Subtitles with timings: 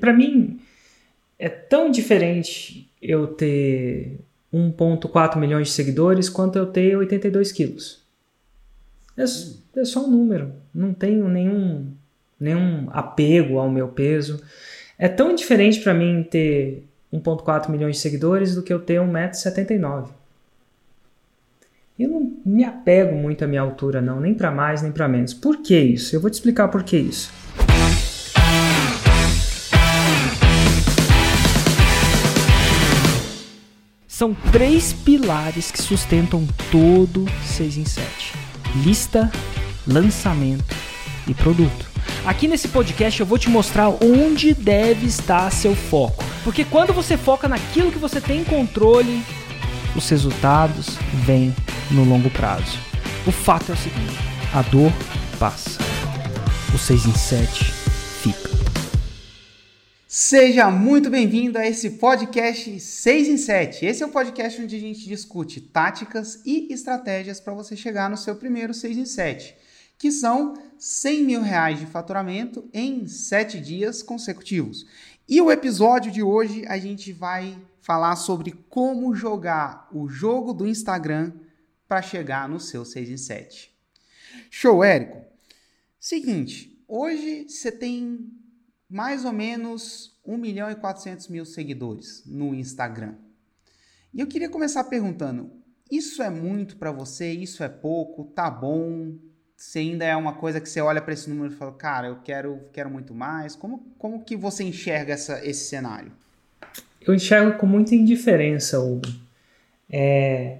[0.00, 0.60] Para mim,
[1.38, 4.18] é tão diferente eu ter
[4.52, 8.02] 1,4 milhões de seguidores quanto eu ter 82 quilos.
[9.16, 9.24] É,
[9.80, 10.52] é só um número.
[10.74, 11.92] Não tenho nenhum,
[12.38, 14.42] nenhum apego ao meu peso.
[14.98, 20.08] É tão diferente para mim ter 1,4 milhões de seguidores do que eu ter 1,79m.
[21.98, 25.32] Eu não me apego muito à minha altura, não, nem para mais nem para menos.
[25.32, 26.14] Por que isso?
[26.14, 27.32] Eu vou te explicar por que isso.
[34.16, 38.32] São três pilares que sustentam todo 6 em 7:
[38.76, 39.30] lista,
[39.86, 40.74] lançamento
[41.28, 41.86] e produto.
[42.24, 46.24] Aqui nesse podcast eu vou te mostrar onde deve estar seu foco.
[46.42, 49.22] Porque quando você foca naquilo que você tem controle,
[49.94, 50.96] os resultados
[51.26, 51.54] vêm
[51.90, 52.78] no longo prazo.
[53.26, 54.16] O fato é o seguinte:
[54.54, 54.92] a dor
[55.38, 55.78] passa.
[56.74, 57.64] O 6 em 7
[58.22, 58.55] fica.
[60.18, 63.84] Seja muito bem-vindo a esse podcast 6 em 7.
[63.84, 68.16] Esse é o podcast onde a gente discute táticas e estratégias para você chegar no
[68.16, 69.54] seu primeiro 6 em 7
[69.98, 74.86] que são 100 mil reais de faturamento em 7 dias consecutivos.
[75.28, 80.66] E o episódio de hoje a gente vai falar sobre como jogar o jogo do
[80.66, 81.30] Instagram
[81.86, 83.70] para chegar no seu 6 em 7.
[84.50, 85.22] Show, Érico?
[86.00, 88.32] Seguinte, hoje você tem
[88.88, 93.14] mais ou menos 1 milhão e 400 mil seguidores no Instagram.
[94.12, 95.50] E eu queria começar perguntando:
[95.90, 97.30] isso é muito para você?
[97.30, 98.24] Isso é pouco?
[98.24, 99.14] Tá bom?
[99.56, 102.16] se ainda é uma coisa que você olha para esse número e fala, cara, eu
[102.16, 103.56] quero, quero muito mais.
[103.56, 106.12] Como, como que você enxerga essa, esse cenário?
[107.00, 109.08] Eu enxergo com muita indiferença, Hugo.
[109.90, 110.58] É,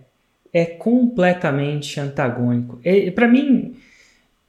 [0.52, 2.80] é completamente antagônico.
[2.82, 3.76] É, para mim,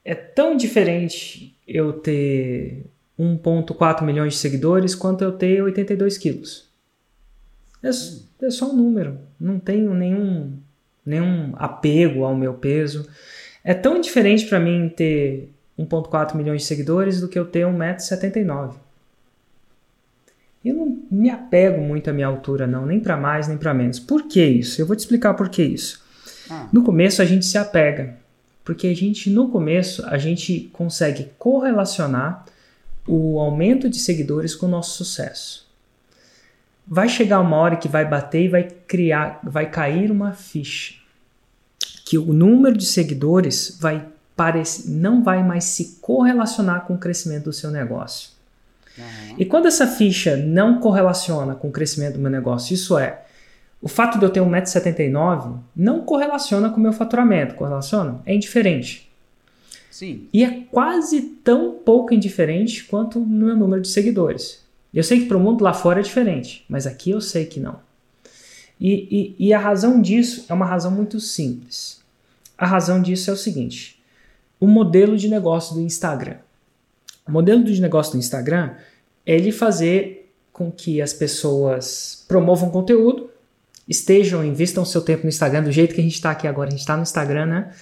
[0.06, 2.86] é tão diferente eu ter
[3.20, 6.70] 1,4 milhões de seguidores quanto eu ter 82 quilos.
[7.82, 7.90] É,
[8.46, 9.18] é só um número.
[9.40, 10.54] Não tenho nenhum,
[11.06, 13.08] nenhum apego ao meu peso.
[13.64, 18.76] É tão diferente para mim ter 1.4 milhões de seguidores do que eu ter 1,79m.
[20.66, 24.00] Eu não me apego muito à minha altura, não, nem para mais nem para menos.
[24.00, 24.82] Por que isso?
[24.82, 26.04] Eu vou te explicar por que isso.
[26.50, 26.68] Ah.
[26.74, 28.18] No começo a gente se apega,
[28.66, 32.46] porque a gente no começo a gente consegue correlacionar
[33.08, 35.68] o aumento de seguidores com o nosso sucesso.
[36.86, 40.98] Vai chegar uma hora que vai bater e vai criar, vai cair uma ficha
[42.08, 47.46] que o número de seguidores vai parecer, não vai mais se correlacionar com o crescimento
[47.46, 48.30] do seu negócio.
[48.98, 49.36] Uhum.
[49.38, 53.24] E quando essa ficha não correlaciona com o crescimento do meu negócio, isso é,
[53.82, 58.22] o fato de eu ter 1,79m não correlaciona com o meu faturamento, correlaciona?
[58.26, 59.07] É indiferente.
[59.98, 60.30] Sim.
[60.32, 64.64] E é quase tão pouco indiferente quanto o meu número de seguidores.
[64.94, 67.60] Eu sei que para o mundo lá fora é diferente, mas aqui eu sei que
[67.60, 67.80] não.
[68.80, 72.00] E, e, e a razão disso é uma razão muito simples.
[72.56, 74.00] A razão disso é o seguinte:
[74.60, 76.38] o modelo de negócio do Instagram.
[77.28, 78.76] O modelo de negócio do Instagram
[79.26, 83.32] é ele fazer com que as pessoas promovam conteúdo,
[83.88, 86.72] estejam, investam seu tempo no Instagram do jeito que a gente está aqui agora, a
[86.72, 87.74] gente está no Instagram, né?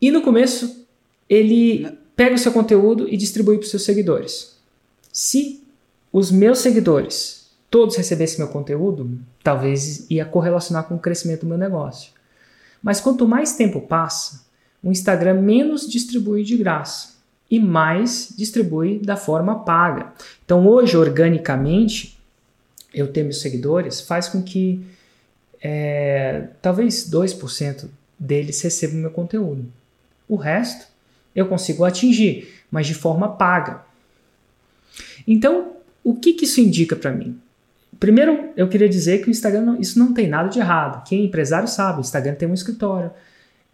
[0.00, 0.86] E no começo,
[1.28, 4.56] ele pega o seu conteúdo e distribui para os seus seguidores.
[5.12, 5.62] Se
[6.12, 11.58] os meus seguidores todos recebessem meu conteúdo, talvez ia correlacionar com o crescimento do meu
[11.58, 12.12] negócio.
[12.82, 14.46] Mas quanto mais tempo passa,
[14.82, 17.18] o Instagram menos distribui de graça
[17.50, 20.12] e mais distribui da forma paga.
[20.44, 22.18] Então hoje, organicamente,
[22.92, 24.84] eu ter meus seguidores faz com que
[25.60, 27.88] é, talvez 2%
[28.18, 29.66] deles recebam meu conteúdo.
[30.28, 30.86] O resto
[31.34, 33.82] eu consigo atingir, mas de forma paga.
[35.26, 35.72] Então,
[36.02, 37.38] o que, que isso indica para mim?
[37.98, 41.04] Primeiro, eu queria dizer que o Instagram, não, isso não tem nada de errado.
[41.04, 43.10] Quem é empresário sabe, o Instagram tem um escritório.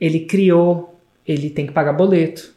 [0.01, 2.53] Ele criou, ele tem que pagar boleto.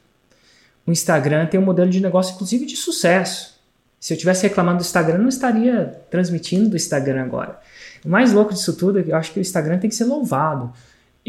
[0.86, 3.58] O Instagram tem um modelo de negócio, inclusive, de sucesso.
[4.00, 7.60] Se eu estivesse reclamando do Instagram, não estaria transmitindo do Instagram agora.
[8.06, 10.06] O mais louco disso tudo é que eu acho que o Instagram tem que ser
[10.06, 10.72] louvado.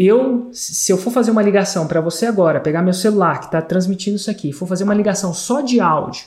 [0.00, 3.60] Eu, se eu for fazer uma ligação para você agora, pegar meu celular que está
[3.60, 6.24] transmitindo isso aqui, for fazer uma ligação só de áudio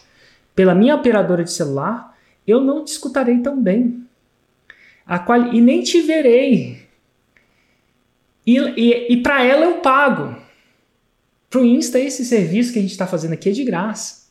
[0.54, 2.14] pela minha operadora de celular,
[2.46, 4.06] eu não te escutarei tão bem.
[5.26, 5.58] Quali...
[5.58, 6.86] E nem te verei.
[8.46, 10.36] E, e, e para ela eu pago.
[11.50, 14.28] Para o Insta, esse serviço que a gente está fazendo aqui é de graça.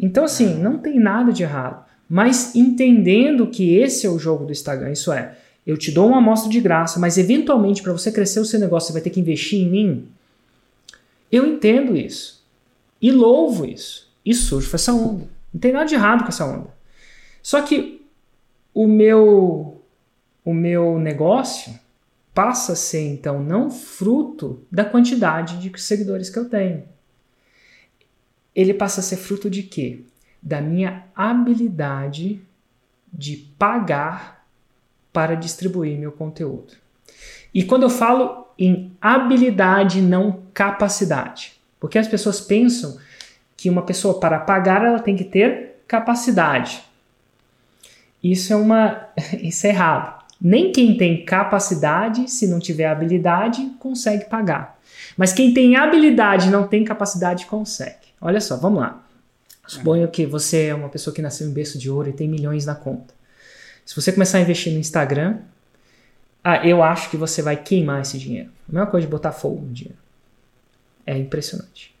[0.00, 1.86] Então, assim, não tem nada de errado.
[2.08, 6.18] Mas entendendo que esse é o jogo do Instagram, isso é, eu te dou uma
[6.18, 9.20] amostra de graça, mas eventualmente para você crescer o seu negócio você vai ter que
[9.20, 10.08] investir em mim.
[11.30, 12.42] Eu entendo isso.
[13.00, 14.10] E louvo isso.
[14.24, 15.28] E surfo essa onda.
[15.52, 16.68] Não tem nada de errado com essa onda.
[17.42, 18.02] Só que
[18.74, 19.82] o meu
[20.44, 21.78] o meu negócio
[22.32, 26.84] passa a ser então não fruto da quantidade de seguidores que eu tenho.
[28.54, 30.04] Ele passa a ser fruto de quê?
[30.40, 32.40] Da minha habilidade
[33.12, 34.37] de pagar
[35.18, 36.74] para distribuir meu conteúdo.
[37.52, 42.96] E quando eu falo em habilidade, não capacidade, porque as pessoas pensam
[43.56, 46.84] que uma pessoa para pagar ela tem que ter capacidade.
[48.22, 49.08] Isso é uma
[49.42, 50.24] isso é errado.
[50.40, 54.78] Nem quem tem capacidade, se não tiver habilidade, consegue pagar.
[55.16, 58.06] Mas quem tem habilidade e não tem capacidade, consegue.
[58.20, 59.04] Olha só, vamos lá.
[59.66, 62.64] Suponho que você é uma pessoa que nasceu em berço de ouro e tem milhões
[62.64, 63.17] na conta.
[63.88, 65.38] Se você começar a investir no Instagram,
[66.44, 68.50] ah, eu acho que você vai queimar esse dinheiro.
[68.68, 69.96] A mesma coisa de botar fogo no dinheiro.
[71.06, 71.94] É impressionante.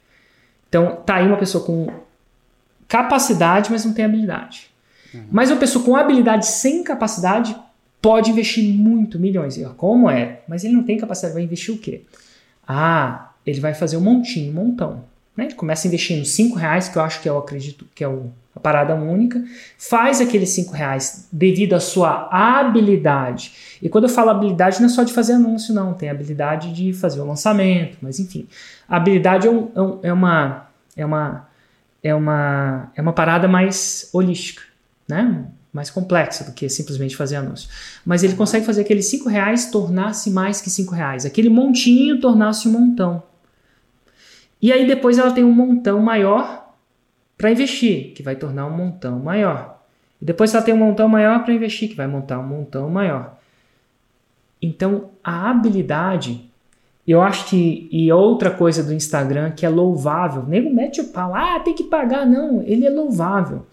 [0.68, 1.90] Então, tá aí uma pessoa com
[2.86, 4.68] capacidade, mas não tem habilidade.
[5.14, 5.28] Uhum.
[5.32, 7.56] Mas uma pessoa com habilidade sem capacidade
[8.02, 9.58] pode investir muito, milhões.
[9.78, 10.42] Como é?
[10.46, 12.02] Mas ele não tem capacidade, vai investir o quê?
[12.66, 15.04] Ah, ele vai fazer um montinho, um montão.
[15.34, 15.46] Né?
[15.46, 18.60] Ele começa investindo 5 reais, que eu acho que eu acredito que é o, a
[18.60, 19.42] parada única,
[19.78, 23.78] faz aqueles 5 reais devido à sua habilidade.
[23.80, 25.94] E quando eu falo habilidade, não é só de fazer anúncio, não.
[25.94, 28.46] Tem habilidade de fazer o lançamento, mas enfim.
[28.88, 30.66] Habilidade é, um, é, é uma,
[30.96, 31.48] é, uma,
[32.02, 34.62] é, uma, é uma parada mais holística,
[35.08, 35.46] né?
[35.72, 37.68] mais complexa do que simplesmente fazer anúncio.
[38.04, 41.24] Mas ele consegue fazer aqueles 5 reais tornar-se mais que 5 reais.
[41.24, 43.22] Aquele montinho tornar-se um montão.
[44.60, 46.67] E aí depois ela tem um montão maior
[47.38, 49.80] para investir, que vai tornar um montão maior.
[50.20, 53.38] E depois ela tem um montão maior para investir, que vai montar um montão maior.
[54.60, 56.50] Então a habilidade,
[57.06, 61.32] eu acho que, e outra coisa do Instagram que é louvável, nego mete o pau,
[61.32, 63.64] ah, tem que pagar, não, ele é louvável.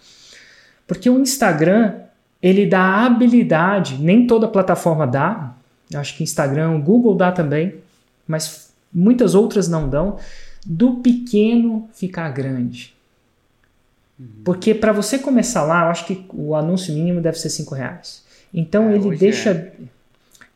[0.85, 1.95] Porque o Instagram,
[2.39, 5.55] ele dá habilidade, nem toda plataforma dá,
[5.95, 7.75] acho que Instagram, Google dá também,
[8.27, 10.17] mas muitas outras não dão,
[10.63, 12.94] do pequeno ficar grande.
[14.19, 14.27] Uhum.
[14.43, 18.23] Porque para você começar lá, eu acho que o anúncio mínimo deve ser 5 reais.
[18.53, 19.73] Então é, ele deixa é.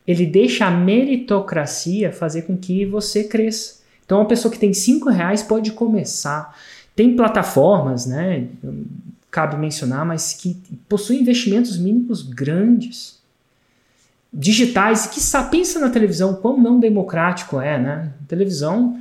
[0.06, 3.80] ele deixa a meritocracia fazer com que você cresça.
[4.04, 6.56] Então uma pessoa que tem 5 reais pode começar.
[6.96, 8.48] Tem plataformas, né?
[9.30, 13.20] cabe mencionar, mas que possuem investimentos mínimos grandes,
[14.32, 15.20] digitais, que
[15.50, 18.12] pensa na televisão, quão não democrático é, né?
[18.26, 19.00] televisão,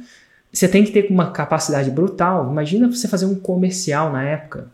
[0.51, 2.49] você tem que ter uma capacidade brutal.
[2.49, 4.67] Imagina você fazer um comercial na época,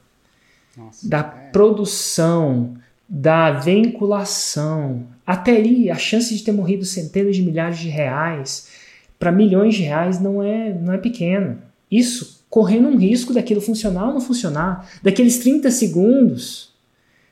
[0.76, 1.50] Nossa, da é.
[1.52, 2.76] produção,
[3.08, 8.70] da vinculação, até ali a chance de ter morrido centenas de milhares de reais
[9.20, 11.60] para milhões de reais não é, não é pequena.
[11.90, 16.74] Isso correndo um risco daquilo funcionar ou não funcionar, daqueles 30 segundos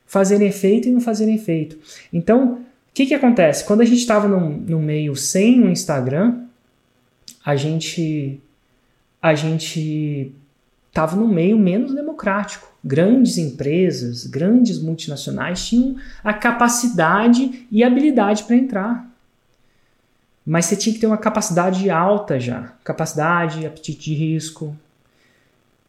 [0.06, 1.78] fazerem efeito e não fazerem efeito.
[2.12, 2.58] Então, o
[2.94, 3.64] que, que acontece?
[3.66, 6.44] Quando a gente estava no meio sem o Instagram,
[7.46, 8.42] a gente
[9.22, 10.34] a gente
[10.88, 12.72] estava no meio menos democrático.
[12.84, 19.10] Grandes empresas, grandes multinacionais tinham a capacidade e habilidade para entrar.
[20.46, 24.76] Mas você tinha que ter uma capacidade alta já, capacidade, apetite de risco,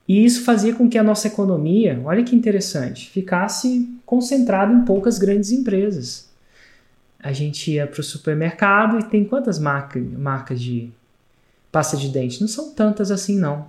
[0.07, 5.19] e isso fazia com que a nossa economia, olha que interessante, ficasse concentrada em poucas
[5.19, 6.29] grandes empresas.
[7.19, 10.93] A gente ia para o supermercado e tem quantas marca, marcas de
[11.75, 12.41] pasta de dente?
[12.41, 13.67] Não são tantas assim, não.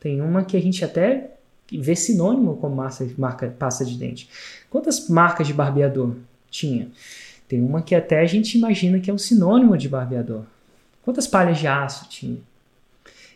[0.00, 1.32] Tem uma que a gente até
[1.70, 4.26] vê sinônimo como massa, marca pasta de dente.
[4.70, 6.14] Quantas marcas de barbeador
[6.50, 6.88] tinha?
[7.46, 10.44] Tem uma que até a gente imagina que é um sinônimo de barbeador.
[11.02, 12.38] Quantas palhas de aço tinha?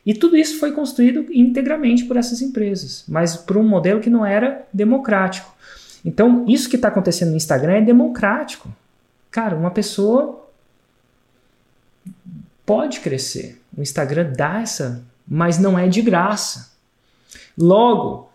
[0.06, 4.24] E tudo isso foi construído integramente por essas empresas, mas por um modelo que não
[4.24, 5.54] era democrático.
[6.02, 8.74] Então, isso que está acontecendo no Instagram é democrático.
[9.30, 10.48] Cara, uma pessoa
[12.64, 13.59] pode crescer.
[13.80, 16.72] O Instagram dá essa, mas não é de graça.
[17.56, 18.30] Logo,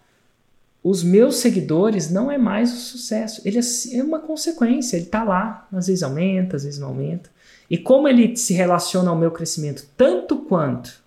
[0.84, 3.44] os meus seguidores não é mais o sucesso.
[3.46, 4.98] Ele é, é uma consequência.
[4.98, 7.30] Ele está lá, às vezes aumenta, às vezes não aumenta.
[7.70, 11.00] E como ele se relaciona ao meu crescimento tanto quanto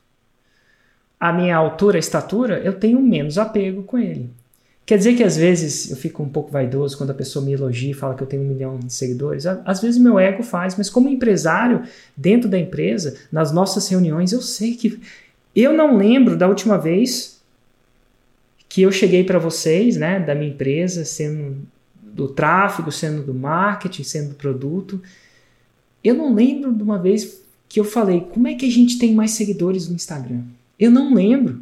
[1.19, 4.31] a minha altura, estatura, eu tenho menos apego com ele.
[4.89, 7.91] Quer dizer que às vezes eu fico um pouco vaidoso quando a pessoa me elogia
[7.91, 9.45] e fala que eu tenho um milhão de seguidores.
[9.45, 11.83] Às vezes meu ego faz, mas como empresário
[12.17, 14.99] dentro da empresa, nas nossas reuniões, eu sei que.
[15.55, 17.39] Eu não lembro da última vez
[18.67, 21.59] que eu cheguei para vocês, né, da minha empresa, sendo
[22.03, 25.03] do tráfego, sendo do marketing, sendo do produto.
[26.03, 29.15] Eu não lembro de uma vez que eu falei: como é que a gente tem
[29.15, 30.45] mais seguidores no Instagram?
[30.81, 31.61] Eu não lembro.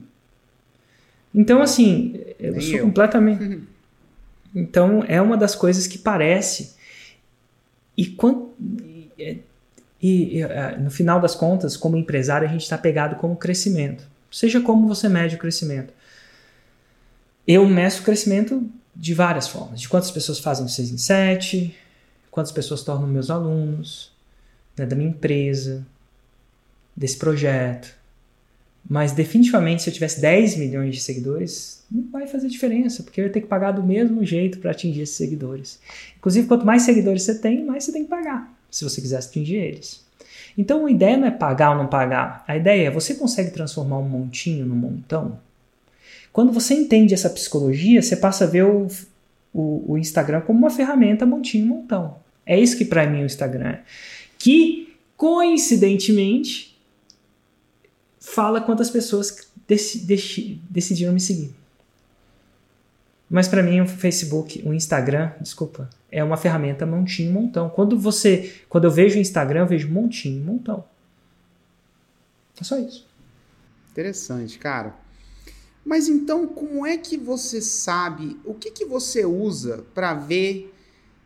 [1.35, 2.85] Então, assim, eu Nem sou eu.
[2.85, 3.63] completamente.
[4.55, 6.75] então é uma das coisas que parece.
[7.97, 8.53] E, quando,
[9.19, 9.43] e,
[10.03, 10.43] e,
[10.81, 14.07] no final das contas, como empresário, a gente está pegado com o crescimento.
[14.31, 15.95] Seja como você mede o crescimento.
[17.47, 19.81] Eu meço o crescimento de várias formas.
[19.81, 21.77] De quantas pessoas fazem 6 em 7,
[22.31, 24.13] quantas pessoas tornam meus alunos,
[24.77, 25.87] né, da minha empresa,
[26.95, 27.96] desse projeto.
[28.89, 33.27] Mas definitivamente, se eu tivesse 10 milhões de seguidores, não vai fazer diferença, porque eu
[33.27, 35.81] ia ter que pagar do mesmo jeito para atingir esses seguidores.
[36.19, 39.57] Inclusive, quanto mais seguidores você tem, mais você tem que pagar, se você quiser atingir
[39.57, 40.05] eles.
[40.57, 42.45] Então, a ideia não é pagar ou não pagar.
[42.47, 45.39] A ideia é você consegue transformar um montinho num montão?
[46.33, 48.87] Quando você entende essa psicologia, você passa a ver o,
[49.53, 52.17] o, o Instagram como uma ferramenta montinho montão.
[52.45, 53.81] É isso que para mim o Instagram é.
[54.39, 56.76] Que, coincidentemente,
[58.27, 61.55] fala quantas pessoas dec dec decidiram me seguir.
[63.31, 67.69] Mas para mim o Facebook, o Instagram, desculpa, é uma ferramenta montinho, montão.
[67.69, 70.85] Quando você, quando eu vejo o Instagram, eu vejo montinho, montão.
[72.61, 73.07] É só isso.
[73.91, 74.95] Interessante, cara.
[75.85, 80.75] Mas então, como é que você sabe, o que, que você usa para ver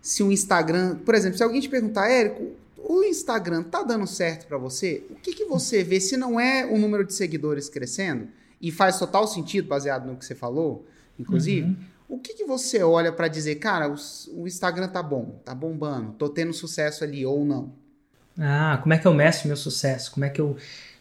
[0.02, 2.52] se o Instagram, por exemplo, se alguém te perguntar, Érico,
[2.82, 5.04] o Instagram tá dando certo para você?
[5.10, 8.28] O que, que você vê se não é o número de seguidores crescendo?
[8.60, 10.86] E faz total sentido, baseado no que você falou,
[11.18, 11.68] inclusive.
[11.68, 11.76] Uhum.
[12.08, 13.94] O que, que você olha para dizer, cara, o,
[14.32, 17.72] o, Instagram tá bom, tá bombando, tô tendo sucesso ali ou não?
[18.38, 20.10] Ah, como é que eu meço meu sucesso?
[20.10, 20.56] Como é que eu,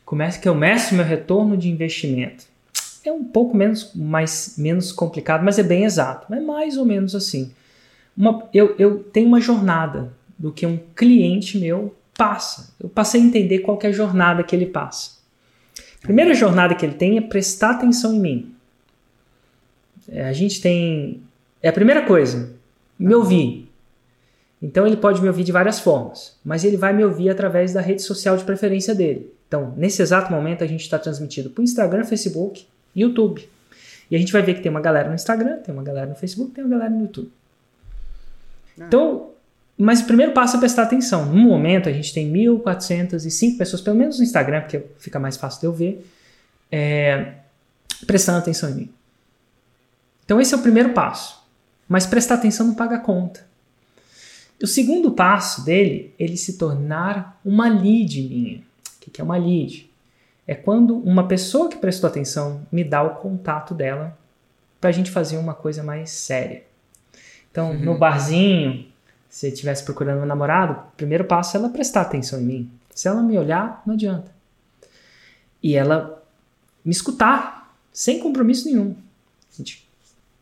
[0.06, 2.46] como é que eu meço meu retorno de investimento?
[3.04, 6.32] É um pouco menos, mais, menos complicado, mas é bem exato.
[6.34, 7.52] É mais ou menos assim.
[8.16, 12.74] Uma, eu, eu tenho uma jornada do que um cliente meu passa.
[12.82, 15.20] Eu passei a entender qual é a jornada que ele passa.
[16.02, 18.56] A primeira jornada que ele tem é prestar atenção em mim.
[20.08, 21.22] É, a gente tem.
[21.62, 22.54] É a primeira coisa,
[22.98, 23.70] me ouvir.
[24.62, 27.82] Então ele pode me ouvir de várias formas, mas ele vai me ouvir através da
[27.82, 29.32] rede social de preferência dele.
[29.48, 32.66] Então, nesse exato momento, a gente está transmitido para o Instagram, Facebook
[32.96, 33.48] e YouTube.
[34.12, 36.16] E a gente vai ver que tem uma galera no Instagram, tem uma galera no
[36.16, 37.32] Facebook, tem uma galera no YouTube.
[38.80, 38.86] Ah.
[38.88, 39.32] Então,
[39.82, 41.26] mas o primeiro passo é prestar atenção.
[41.26, 45.62] No momento, a gente tem 1.405 pessoas, pelo menos no Instagram, porque fica mais fácil
[45.62, 46.06] de eu ver,
[46.70, 47.36] é,
[48.06, 48.90] prestando atenção em mim.
[50.26, 51.42] Então, esse é o primeiro passo.
[51.88, 53.48] Mas prestar atenção não paga conta.
[54.62, 58.58] O segundo passo dele, ele se tornar uma lead minha.
[58.58, 59.90] O que é uma lead?
[60.46, 64.18] É quando uma pessoa que prestou atenção me dá o contato dela
[64.82, 66.64] para a gente fazer uma coisa mais séria.
[67.50, 67.80] Então, uhum.
[67.80, 68.89] no barzinho,
[69.30, 72.72] se eu estivesse procurando um namorado, o primeiro passo é ela prestar atenção em mim.
[72.94, 74.32] Se ela me olhar, não adianta.
[75.62, 76.24] E ela
[76.84, 78.96] me escutar, sem compromisso nenhum.
[79.54, 79.88] A gente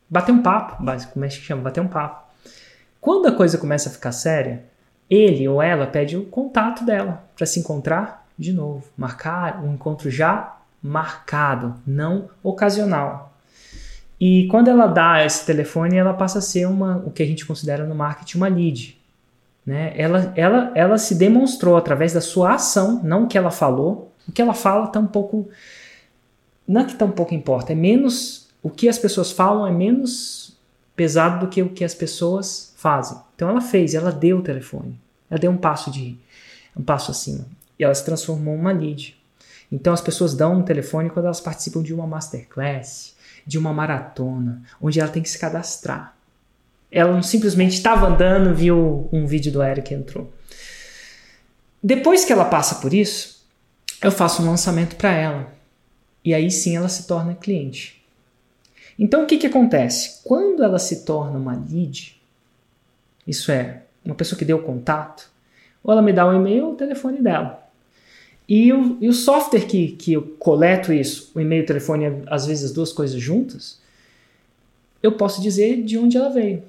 [0.08, 0.78] bater um papo,
[1.12, 1.62] como é que chama?
[1.62, 2.26] Bater um papo.
[3.00, 4.64] Quando a coisa começa a ficar séria,
[5.08, 8.84] ele ou ela pede o contato dela para se encontrar de novo.
[8.96, 13.27] Marcar um encontro já marcado, não ocasional.
[14.20, 17.46] E quando ela dá esse telefone, ela passa a ser uma, o que a gente
[17.46, 18.98] considera no marketing uma lead.
[19.64, 19.92] Né?
[19.96, 24.12] Ela, ela, ela se demonstrou através da sua ação, não o que ela falou.
[24.28, 25.48] O que ela fala está um pouco.
[26.66, 28.48] Não é que tão pouco importa, é menos.
[28.62, 30.56] O que as pessoas falam é menos
[30.96, 33.16] pesado do que o que as pessoas fazem.
[33.36, 34.98] Então ela fez, ela deu o telefone.
[35.30, 36.18] Ela deu um passo de
[36.76, 37.46] um passo acima.
[37.78, 39.16] E ela se transformou em uma lead.
[39.70, 43.14] Então as pessoas dão um telefone quando elas participam de uma masterclass,
[43.48, 46.14] de uma maratona, onde ela tem que se cadastrar.
[46.92, 50.30] Ela não simplesmente estava andando, viu um vídeo do Eric e entrou.
[51.82, 53.42] Depois que ela passa por isso,
[54.02, 55.50] eu faço um lançamento para ela.
[56.22, 58.04] E aí sim ela se torna cliente.
[58.98, 60.20] Então o que, que acontece?
[60.24, 62.20] Quando ela se torna uma lead,
[63.26, 65.30] isso é, uma pessoa que deu contato,
[65.82, 67.66] ou ela me dá o um e-mail ou o telefone dela.
[68.48, 72.46] E o, e o software que, que eu coleto isso, o e-mail o telefone, às
[72.46, 73.78] vezes as duas coisas juntas,
[75.02, 76.62] eu posso dizer de onde ela veio.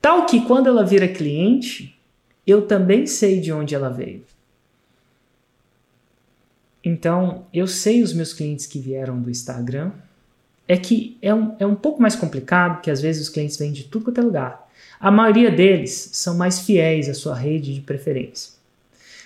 [0.00, 1.98] Tal que quando ela vira cliente,
[2.46, 4.22] eu também sei de onde ela veio.
[6.84, 9.90] Então, eu sei os meus clientes que vieram do Instagram.
[10.68, 13.72] É que é um, é um pouco mais complicado, que às vezes os clientes vêm
[13.72, 14.68] de tudo quanto é lugar.
[15.00, 18.55] A maioria deles são mais fiéis à sua rede de preferência.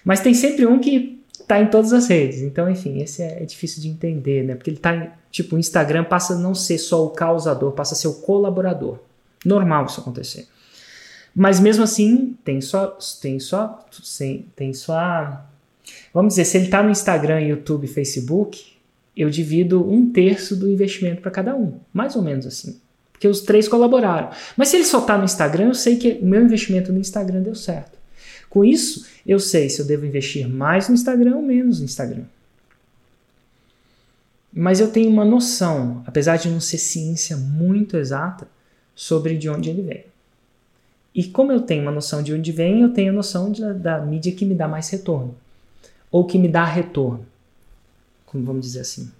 [0.04, 2.42] Mas tem sempre um que tá em todas as redes.
[2.42, 4.54] Então, enfim, esse é, é difícil de entender, né?
[4.54, 7.96] Porque ele tá, tipo, o Instagram passa a não ser só o causador, passa a
[7.96, 8.98] ser o colaborador.
[9.44, 10.46] Normal isso acontecer.
[11.34, 13.84] Mas mesmo assim, tem só, tem só,
[14.56, 15.44] tem só,
[16.12, 18.72] vamos dizer, se ele tá no Instagram, YouTube, Facebook,
[19.16, 22.80] eu divido um terço do investimento para cada um, mais ou menos assim.
[23.12, 24.30] Porque os três colaboraram.
[24.56, 27.42] Mas se ele só está no Instagram, eu sei que o meu investimento no Instagram
[27.42, 27.99] deu certo.
[28.50, 32.24] Com isso, eu sei se eu devo investir mais no Instagram ou menos no Instagram.
[34.52, 38.48] Mas eu tenho uma noção, apesar de não ser ciência muito exata,
[38.94, 40.04] sobre de onde ele vem.
[41.14, 44.00] E como eu tenho uma noção de onde vem, eu tenho a noção de, da
[44.04, 45.34] mídia que me dá mais retorno.
[46.10, 47.24] Ou que me dá retorno.
[48.26, 49.10] Como vamos dizer assim.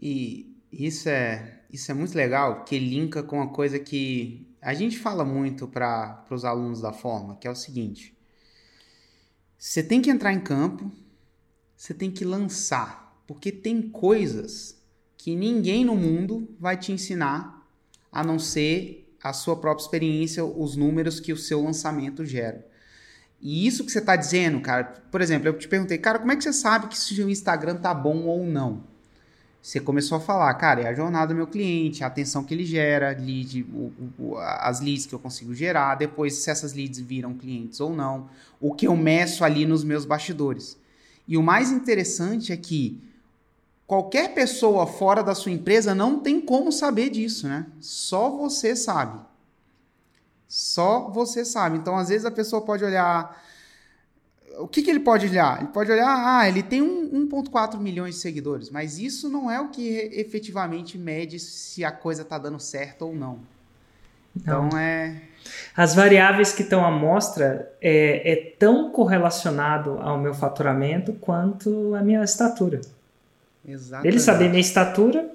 [0.00, 4.96] E isso é, isso é muito legal, que linka com uma coisa que a gente
[4.96, 8.16] fala muito para os alunos da forma, que é o seguinte:
[9.58, 10.90] você tem que entrar em campo,
[11.76, 14.80] você tem que lançar, porque tem coisas
[15.18, 17.66] que ninguém no mundo vai te ensinar
[18.10, 22.66] a não ser a sua própria experiência, os números que o seu lançamento gera.
[23.40, 26.36] E isso que você está dizendo, cara, por exemplo, eu te perguntei, cara, como é
[26.36, 28.91] que você sabe que o Instagram tá bom ou não?
[29.62, 32.64] Você começou a falar, cara, é a jornada do meu cliente, a atenção que ele
[32.64, 37.32] gera, lead, o, o, as leads que eu consigo gerar, depois se essas leads viram
[37.32, 38.28] clientes ou não,
[38.60, 40.76] o que eu meço ali nos meus bastidores.
[41.28, 43.00] E o mais interessante é que
[43.86, 47.66] qualquer pessoa fora da sua empresa não tem como saber disso, né?
[47.80, 49.20] Só você sabe.
[50.48, 51.78] Só você sabe.
[51.78, 53.40] Então, às vezes a pessoa pode olhar
[54.58, 55.60] o que, que ele pode olhar?
[55.60, 59.68] Ele pode olhar, ah, ele tem 1,4 milhões de seguidores, mas isso não é o
[59.68, 63.40] que efetivamente mede se a coisa está dando certo ou não.
[64.36, 64.78] Então não.
[64.78, 65.22] é.
[65.76, 72.02] As variáveis que estão à mostra é, é tão correlacionado ao meu faturamento quanto a
[72.02, 72.80] minha estatura.
[74.04, 75.30] Ele saber minha estatura,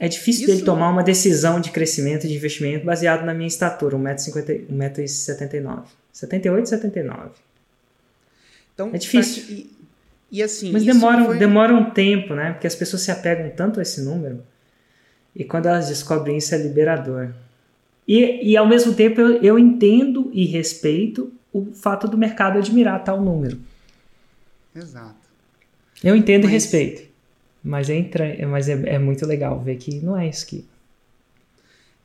[0.00, 0.52] é difícil Isso...
[0.52, 5.82] dele tomar uma decisão de crescimento de investimento baseado na minha estatura, 1,79m.
[6.18, 7.30] 78, 79.
[8.74, 9.44] Então, é difícil.
[9.48, 9.70] E,
[10.32, 10.72] e assim.
[10.72, 11.38] Mas demora, foi...
[11.38, 12.52] demora um tempo, né?
[12.52, 14.42] Porque as pessoas se apegam tanto a esse número.
[15.34, 17.30] E quando elas descobrem isso é liberador.
[18.06, 23.04] E, e ao mesmo tempo eu, eu entendo e respeito o fato do mercado admirar
[23.04, 23.56] tal número.
[24.74, 25.14] Exato.
[26.02, 26.50] Eu entendo mas...
[26.50, 27.08] e respeito.
[27.62, 30.66] Mas, é, mas é, é muito legal ver que não é isso que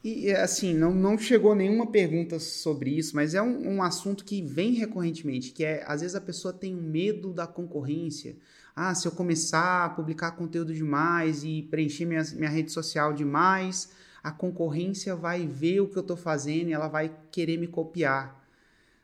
[0.03, 4.41] e assim, não, não chegou nenhuma pergunta sobre isso, mas é um, um, assunto que
[4.41, 8.35] vem recorrentemente, que é às vezes a pessoa tem medo da concorrência.
[8.75, 13.91] Ah, se eu começar a publicar conteúdo demais e preencher minha, minha rede social demais,
[14.21, 18.43] a concorrência vai ver o que eu estou fazendo e ela vai querer me copiar.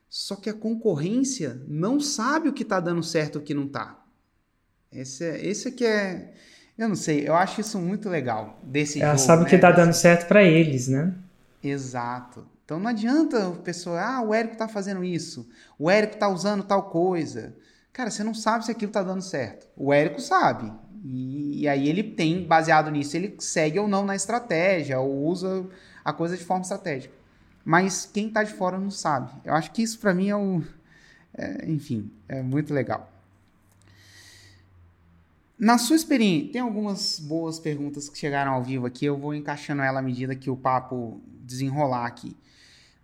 [0.10, 3.68] Só que a concorrência não sabe o que está dando certo e o que não
[3.68, 4.04] está.
[4.92, 6.34] Esse, é, esse é que é
[6.80, 9.28] eu não sei, eu acho isso muito legal desse Ela jogo.
[9.28, 9.50] sabe né?
[9.50, 11.14] que tá dando certo para eles, né?
[11.62, 12.48] Exato.
[12.64, 16.64] Então não adianta o pessoal, ah, o Érico tá fazendo isso, o Érico tá usando
[16.64, 17.54] tal coisa.
[17.92, 19.68] Cara, você não sabe se aquilo tá dando certo.
[19.76, 20.72] O Érico sabe.
[21.04, 25.68] E, e aí ele tem, baseado nisso, ele segue ou não na estratégia, ou usa
[26.06, 27.14] a coisa de forma estratégica.
[27.66, 29.32] Mas quem tá de fora não sabe.
[29.44, 30.64] Eu acho que isso para mim é o.
[31.38, 33.12] É, enfim, é muito legal.
[35.60, 39.82] Na sua experiência, tem algumas boas perguntas que chegaram ao vivo aqui, eu vou encaixando
[39.82, 42.38] ela à medida que o papo desenrolar aqui.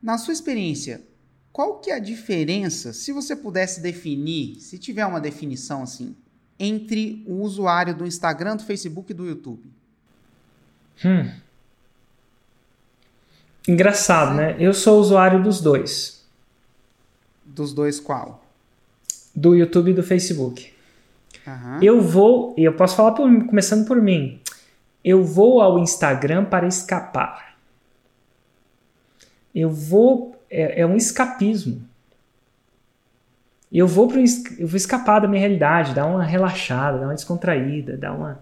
[0.02, 1.02] Na sua experiência,
[1.52, 6.16] qual que é a diferença, se você pudesse definir, se tiver uma definição assim,
[6.58, 9.70] entre o usuário do Instagram, do Facebook e do YouTube?
[11.04, 11.30] Hum.
[13.68, 14.56] Engraçado, né?
[14.60, 16.24] Eu sou usuário dos dois.
[17.44, 18.46] Dos dois qual?
[19.36, 20.75] Do YouTube e do Facebook.
[21.46, 21.80] Uhum.
[21.82, 24.40] Eu vou, e eu posso falar por, começando por mim,
[25.04, 27.56] eu vou ao Instagram para escapar.
[29.54, 31.82] Eu vou, é, é um escapismo.
[33.72, 34.20] Eu vou, pro,
[34.58, 38.40] eu vou escapar da minha realidade, dar uma relaxada, dar uma descontraída, dar uma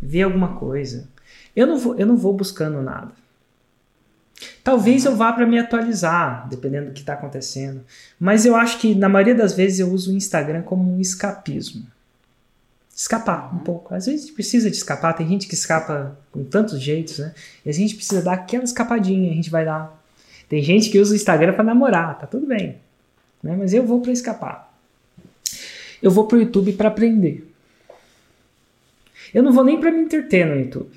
[0.00, 1.08] ver alguma coisa.
[1.54, 3.12] Eu não vou, eu não vou buscando nada.
[4.62, 7.82] Talvez eu vá para me atualizar, dependendo do que está acontecendo.
[8.18, 11.86] Mas eu acho que na maioria das vezes eu uso o Instagram como um escapismo
[12.94, 13.94] escapar um pouco.
[13.94, 17.34] Às vezes precisa de escapar, tem gente que escapa com tantos jeitos, né?
[17.64, 20.02] E a gente precisa dar aquela escapadinha, a gente vai dar.
[20.48, 22.76] Tem gente que usa o Instagram para namorar, tá tudo bem.
[23.42, 23.56] Né?
[23.58, 24.72] Mas eu vou para escapar.
[26.02, 27.50] Eu vou pro YouTube para aprender.
[29.32, 30.90] Eu não vou nem para me entreter no YouTube.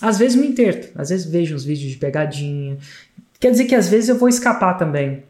[0.00, 2.76] Às vezes me interto, às vezes vejo uns vídeos de pegadinha.
[3.38, 5.22] Quer dizer que às vezes eu vou escapar também.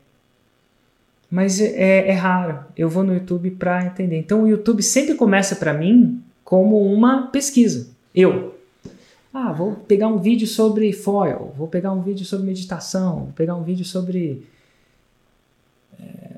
[1.36, 2.64] Mas é, é, é raro.
[2.74, 4.16] Eu vou no YouTube para entender.
[4.16, 7.90] Então o YouTube sempre começa para mim como uma pesquisa.
[8.14, 8.58] Eu.
[9.34, 13.54] Ah, vou pegar um vídeo sobre foil, vou pegar um vídeo sobre meditação, vou pegar
[13.54, 14.46] um vídeo sobre
[16.00, 16.36] é,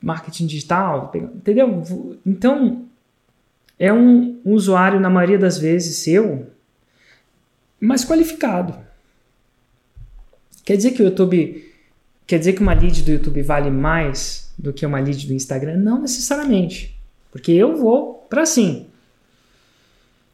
[0.00, 1.82] marketing digital, entendeu?
[2.24, 2.84] Então
[3.76, 6.46] é um, um usuário, na maioria das vezes, seu,
[7.80, 8.76] mais qualificado.
[10.64, 11.73] Quer dizer que o YouTube.
[12.26, 15.76] Quer dizer que uma lead do YouTube vale mais do que uma lead do Instagram?
[15.76, 16.98] Não necessariamente.
[17.30, 18.86] Porque eu vou para sim.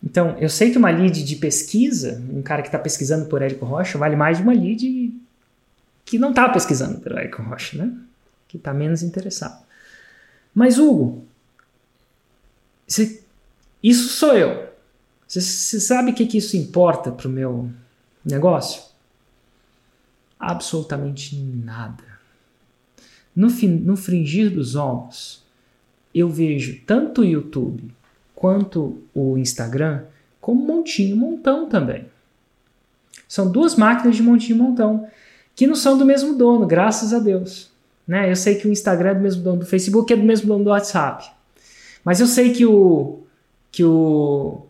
[0.02, 3.66] Então, eu sei que uma lead de pesquisa, um cara que está pesquisando por Érico
[3.66, 5.12] Rocha, vale mais de uma lead
[6.04, 7.92] que não está pesquisando por Érico Rocha, né?
[8.48, 9.62] Que está menos interessado.
[10.54, 11.24] Mas, Hugo,
[13.82, 14.70] isso sou eu.
[15.28, 15.40] Você,
[15.80, 17.70] sabe o que, que isso importa para o meu
[18.24, 18.82] negócio?
[20.40, 22.02] Absolutamente nada.
[23.36, 25.44] No, no fringir dos ovos,
[26.14, 27.84] eu vejo tanto o YouTube
[28.34, 30.04] quanto o Instagram
[30.40, 32.06] como montinho montão também.
[33.28, 35.06] São duas máquinas de montinho montão
[35.54, 37.70] que não são do mesmo dono, graças a Deus.
[38.08, 38.30] Né?
[38.30, 40.64] Eu sei que o Instagram é do mesmo dono do Facebook, é do mesmo dono
[40.64, 41.30] do WhatsApp.
[42.02, 43.20] Mas eu sei que o
[43.70, 44.62] que o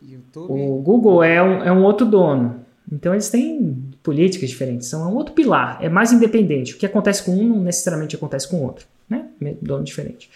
[0.00, 0.52] YouTube.
[0.52, 2.64] o Google é um, é um outro dono.
[2.92, 6.72] Então eles têm políticas diferentes, são um outro pilar, é mais independente.
[6.72, 9.26] O que acontece com um não necessariamente acontece com o outro, né?
[9.60, 10.30] Dono diferente.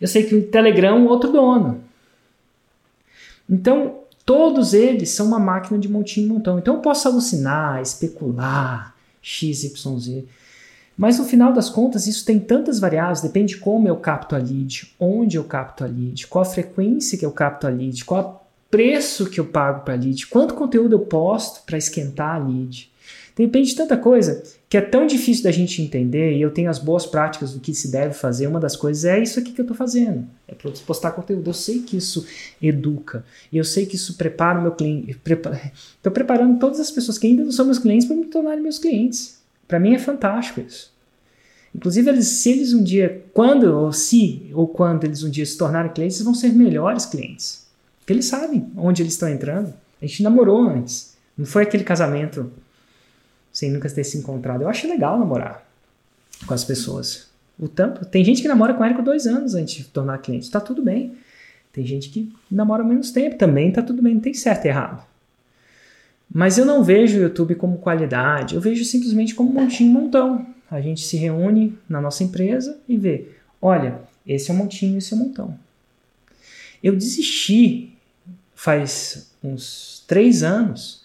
[0.00, 1.82] Eu sei que o Telegram é um outro dono.
[3.50, 6.56] Então, todos eles são uma máquina de montinho e montão.
[6.56, 10.22] Então eu posso alucinar, especular, XYZ.
[10.96, 14.38] Mas no final das contas, isso tem tantas variáveis, depende de como eu capto a
[14.38, 18.46] lead, onde eu capto a lead, qual a frequência que eu capto a lead, qual
[18.46, 22.38] o preço que eu pago para a lead, quanto conteúdo eu posto para esquentar a
[22.38, 22.89] lead.
[23.36, 26.78] Depende de tanta coisa que é tão difícil da gente entender e eu tenho as
[26.78, 28.46] boas práticas do que se deve fazer.
[28.46, 30.26] Uma das coisas é isso aqui que eu estou fazendo.
[30.46, 31.48] É para postar conteúdo.
[31.48, 32.26] Eu sei que isso
[32.62, 33.24] educa.
[33.50, 35.10] E eu sei que isso prepara o meu cliente.
[35.10, 35.72] Estou prepara...
[36.12, 39.40] preparando todas as pessoas que ainda não são meus clientes para me tornarem meus clientes.
[39.66, 40.92] Para mim é fantástico isso.
[41.74, 45.56] Inclusive, eles, se eles um dia, quando ou se ou quando eles um dia se
[45.56, 47.66] tornarem clientes, eles vão ser melhores clientes.
[48.00, 49.72] Porque eles sabem onde eles estão entrando.
[50.02, 51.14] A gente namorou antes.
[51.36, 52.50] Não foi aquele casamento
[53.52, 54.62] sem nunca ter se encontrado.
[54.62, 55.66] Eu acho legal namorar
[56.46, 57.28] com as pessoas.
[57.58, 60.46] O tanto, tem gente que namora com Érico dois anos antes de tornar cliente.
[60.46, 61.14] Está tudo bem.
[61.72, 63.36] Tem gente que namora menos tempo.
[63.36, 64.14] Também está tudo bem.
[64.14, 65.04] Não tem certo e errado.
[66.32, 68.54] Mas eu não vejo o YouTube como qualidade.
[68.54, 70.46] Eu vejo simplesmente como um montinho montão.
[70.70, 73.28] A gente se reúne na nossa empresa e vê.
[73.60, 75.58] Olha, esse é um montinho, esse é um montão.
[76.82, 77.92] Eu desisti
[78.54, 80.99] faz uns três anos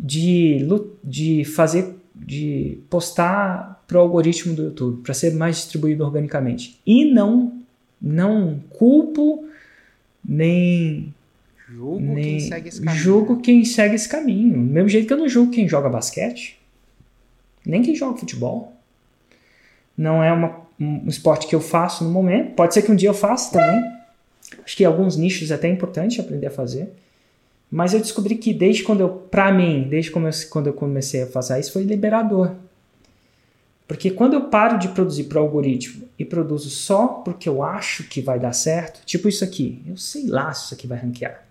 [0.00, 0.66] de,
[1.04, 6.80] de fazer, de postar para o algoritmo do YouTube, para ser mais distribuído organicamente.
[6.86, 7.60] E não,
[8.00, 9.44] não culpo
[10.24, 11.12] nem
[11.68, 13.02] Julgo nem quem segue esse caminho.
[13.02, 14.52] Julgo quem segue esse caminho.
[14.54, 16.58] Do mesmo jeito que eu não julgo quem joga basquete,
[17.64, 18.72] nem quem joga futebol.
[19.96, 22.54] Não é uma, um esporte que eu faço no momento.
[22.54, 23.84] Pode ser que um dia eu faça também.
[24.64, 26.90] Acho que alguns nichos é até importante aprender a fazer.
[27.70, 31.60] Mas eu descobri que desde quando eu, pra mim, desde quando eu comecei a fazer
[31.60, 32.56] isso, foi liberador.
[33.86, 38.04] Porque quando eu paro de produzir para o algoritmo e produzo só porque eu acho
[38.04, 41.44] que vai dar certo, tipo isso aqui, eu sei lá se isso aqui vai ranquear.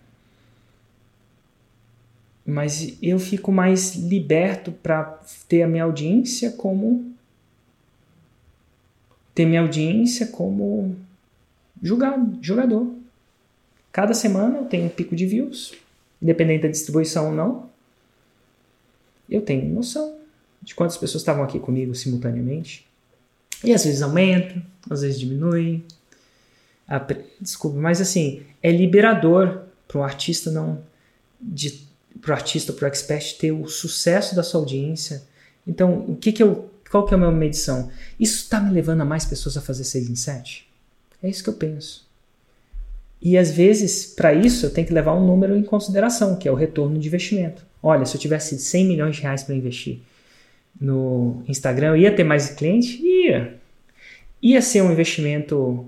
[2.45, 7.13] Mas eu fico mais liberto para ter a minha audiência como
[9.35, 10.95] ter minha audiência como
[11.81, 12.93] jogador.
[13.91, 15.75] Cada semana eu tenho um pico de views,
[16.21, 17.69] independente da distribuição ou não,
[19.29, 20.17] eu tenho noção
[20.61, 22.87] de quantas pessoas estavam aqui comigo simultaneamente.
[23.63, 25.83] E às vezes aumenta, às vezes diminui.
[27.39, 30.81] Desculpa, mas assim, é liberador para o artista não.
[32.21, 35.23] para o artista, para o expert ter o sucesso da sua audiência.
[35.65, 36.69] Então, o que que eu.
[36.89, 37.91] Qual que é a minha medição?
[38.19, 40.67] Isso está me levando a mais pessoas a fazer 6 em 7?
[41.21, 42.08] É isso que eu penso.
[43.21, 46.51] E às vezes, para isso, eu tenho que levar um número em consideração, que é
[46.51, 47.65] o retorno de investimento.
[47.83, 49.99] Olha, se eu tivesse 100 milhões de reais para investir
[50.79, 53.01] no Instagram, eu ia ter mais cliente?
[53.01, 53.55] Ia.
[54.41, 55.85] Ia ser um investimento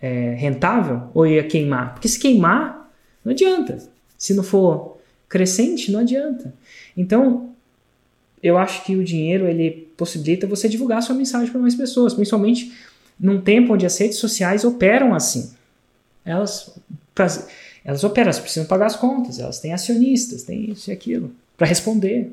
[0.00, 1.94] é, rentável ou ia queimar?
[1.94, 2.90] Porque se queimar,
[3.24, 3.78] não adianta.
[4.16, 6.54] Se não for crescente, não adianta.
[6.96, 7.50] Então,
[8.42, 12.72] eu acho que o dinheiro ele possibilita você divulgar sua mensagem para mais pessoas, principalmente
[13.18, 15.52] num tempo onde as redes sociais operam assim.
[16.24, 16.78] Elas,
[17.84, 21.66] elas operam, elas precisam pagar as contas, elas têm acionistas, têm isso e aquilo para
[21.66, 22.32] responder.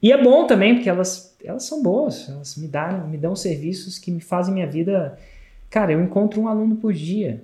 [0.00, 3.98] E é bom também, porque elas, elas são boas, elas me dão, me dão serviços
[3.98, 5.18] que me fazem minha vida.
[5.68, 7.42] Cara, eu encontro um aluno por dia.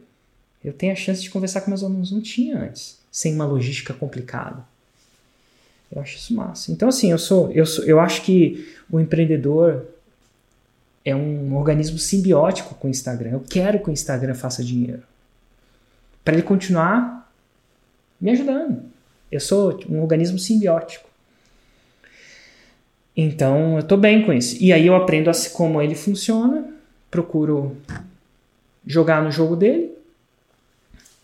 [0.65, 3.93] Eu tenho a chance de conversar com meus alunos, não tinha antes, sem uma logística
[3.93, 4.65] complicada.
[5.93, 6.73] Eu acho isso massa.
[6.73, 9.85] Então, assim, eu sou, eu sou, eu acho que o empreendedor
[11.05, 13.31] é um organismo simbiótico com o Instagram.
[13.31, 15.03] Eu quero que o Instagram faça dinheiro.
[16.27, 17.33] Para ele continuar
[18.21, 18.83] me ajudando.
[19.31, 21.09] Eu sou um organismo simbiótico.
[23.17, 24.61] Então, eu estou bem com isso.
[24.61, 26.69] E aí eu aprendo como ele funciona,
[27.13, 27.77] procuro
[28.85, 29.97] jogar no jogo dele.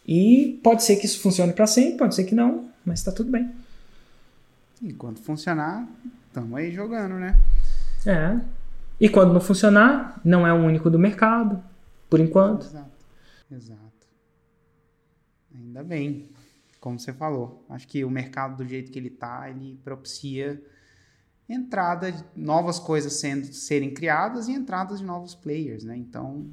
[0.06, 3.28] E pode ser que isso funcione para sempre, pode ser que não, mas está tudo
[3.28, 3.50] bem.
[4.80, 5.84] Enquanto funcionar,
[6.28, 7.36] estamos aí jogando, né?
[8.06, 8.38] É.
[9.00, 11.60] E quando não funcionar, não é o único do mercado,
[12.08, 12.66] por enquanto.
[12.66, 12.90] Exato.
[13.50, 13.91] Exato.
[15.72, 16.28] Ainda bem,
[16.78, 17.64] como você falou.
[17.70, 20.61] Acho que o mercado do jeito que ele está, ele propicia
[21.48, 25.96] entrada de novas coisas sendo serem criadas e entradas de novos players, né?
[25.96, 26.44] Então,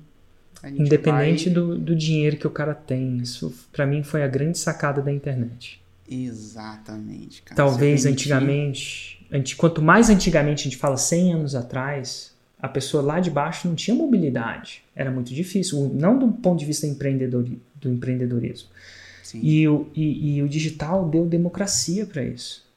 [0.63, 1.53] independente vai...
[1.53, 5.12] do, do dinheiro que o cara tem, isso para mim foi a grande sacada da
[5.12, 5.82] internet.
[6.10, 7.55] Exatamente, cara.
[7.58, 13.19] Talvez antigamente, anti, quanto mais antigamente a gente fala 100 anos atrás, a pessoa lá
[13.19, 17.89] de baixo não tinha mobilidade, era muito difícil, não do ponto de vista empreendedor, do
[17.89, 18.69] empreendedorismo.
[19.37, 22.67] E o, e, e o digital deu democracia para isso.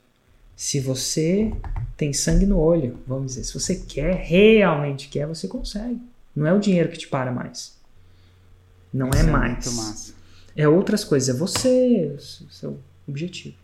[0.55, 1.53] Se você
[1.97, 6.01] tem sangue no olho, vamos dizer, se você quer, realmente quer, você consegue.
[6.35, 7.77] Não é o dinheiro que te para mais.
[8.93, 10.15] Não Isso é, é mais.
[10.55, 13.57] É outras coisas, é você, seu objetivo.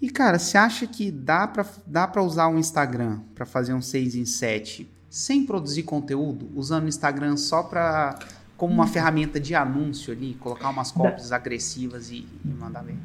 [0.00, 3.82] E cara, você acha que dá para dá pra usar o Instagram para fazer um
[3.82, 8.18] 6 em 7 sem produzir conteúdo, usando o Instagram só para
[8.58, 8.88] como uma hum.
[8.88, 12.98] ferramenta de anúncio ali, colocar umas cópias agressivas e, e mandar bem?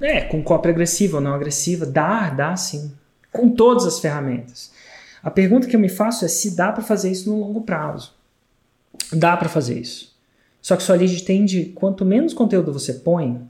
[0.00, 2.92] É, com cópia agressiva ou não agressiva, dá, dá sim.
[3.30, 4.72] Com todas as ferramentas.
[5.22, 8.14] A pergunta que eu me faço é se dá para fazer isso no longo prazo.
[9.12, 10.16] Dá para fazer isso.
[10.62, 13.40] Só que sua lead tende, quanto menos conteúdo você põe,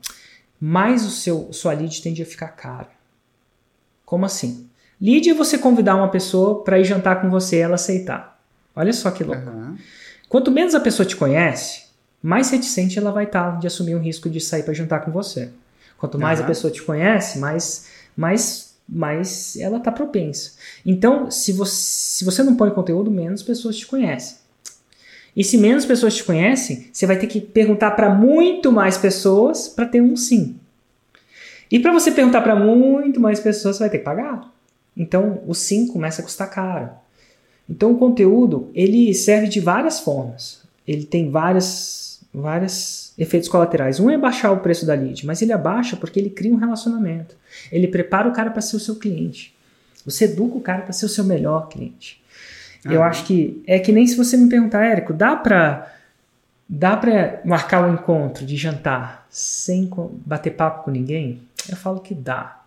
[0.60, 2.90] mais o seu sua lead tende a ficar cara.
[4.04, 4.68] Como assim?
[5.00, 8.40] Lead é você convidar uma pessoa para ir jantar com você e ela aceitar.
[8.74, 9.48] Olha só que louco.
[9.48, 9.76] Uhum.
[10.28, 11.84] Quanto menos a pessoa te conhece,
[12.22, 15.10] mais reticente ela vai estar tá de assumir o risco de sair para jantar com
[15.10, 15.50] você.
[15.96, 16.44] Quanto mais uhum.
[16.44, 17.86] a pessoa te conhece, mais,
[18.16, 20.52] mais, mais ela está propensa.
[20.84, 24.38] Então, se você, se você não põe conteúdo, menos pessoas te conhecem.
[25.36, 29.68] E se menos pessoas te conhecem, você vai ter que perguntar para muito mais pessoas
[29.68, 30.58] para ter um sim.
[31.70, 34.50] E para você perguntar para muito mais pessoas, você vai ter que pagar.
[34.96, 36.90] Então, o sim começa a custar caro.
[37.68, 40.62] Então, o conteúdo ele serve de várias formas.
[40.86, 43.98] Ele tem várias, várias efeitos colaterais.
[43.98, 47.36] Um é baixar o preço da lead, mas ele abaixa porque ele cria um relacionamento.
[47.72, 49.54] Ele prepara o cara para ser o seu cliente.
[50.04, 52.22] Você educa o cara para ser o seu melhor cliente.
[52.84, 55.92] Ah, Eu acho que é que nem se você me perguntar, Érico, dá para
[56.68, 59.90] dá para marcar um encontro de jantar sem
[60.24, 61.40] bater papo com ninguém?
[61.68, 62.62] Eu falo que dá.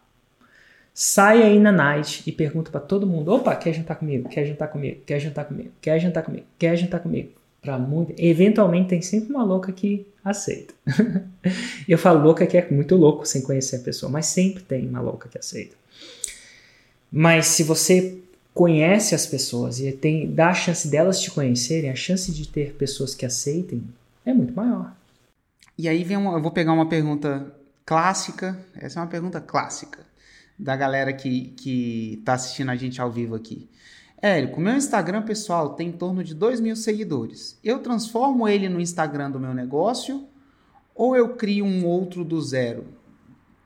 [1.02, 4.28] Sai aí na night e pergunta para todo mundo: opa, quer jantar comigo?
[4.28, 5.00] Quer jantar comigo?
[5.06, 5.72] Quer jantar comigo?
[5.80, 6.46] Quer jantar comigo?
[6.60, 7.30] Quer jantar comigo?
[7.62, 10.74] Para muito, eventualmente tem sempre uma louca que aceita.
[11.88, 15.00] eu falo louca que é muito louco sem conhecer a pessoa, mas sempre tem uma
[15.00, 15.74] louca que aceita.
[17.10, 18.18] Mas se você
[18.54, 22.74] conhece as pessoas e tem, dá a chance delas te conhecerem, a chance de ter
[22.74, 23.86] pessoas que aceitem
[24.26, 24.94] é muito maior.
[25.78, 27.50] E aí vem uma, eu vou pegar uma pergunta
[27.86, 30.09] clássica, essa é uma pergunta clássica
[30.60, 33.68] da galera que que está assistindo a gente ao vivo aqui.
[34.22, 37.58] Érico, meu Instagram pessoal tem em torno de 2 mil seguidores.
[37.64, 40.28] Eu transformo ele no Instagram do meu negócio
[40.94, 42.86] ou eu crio um outro do zero?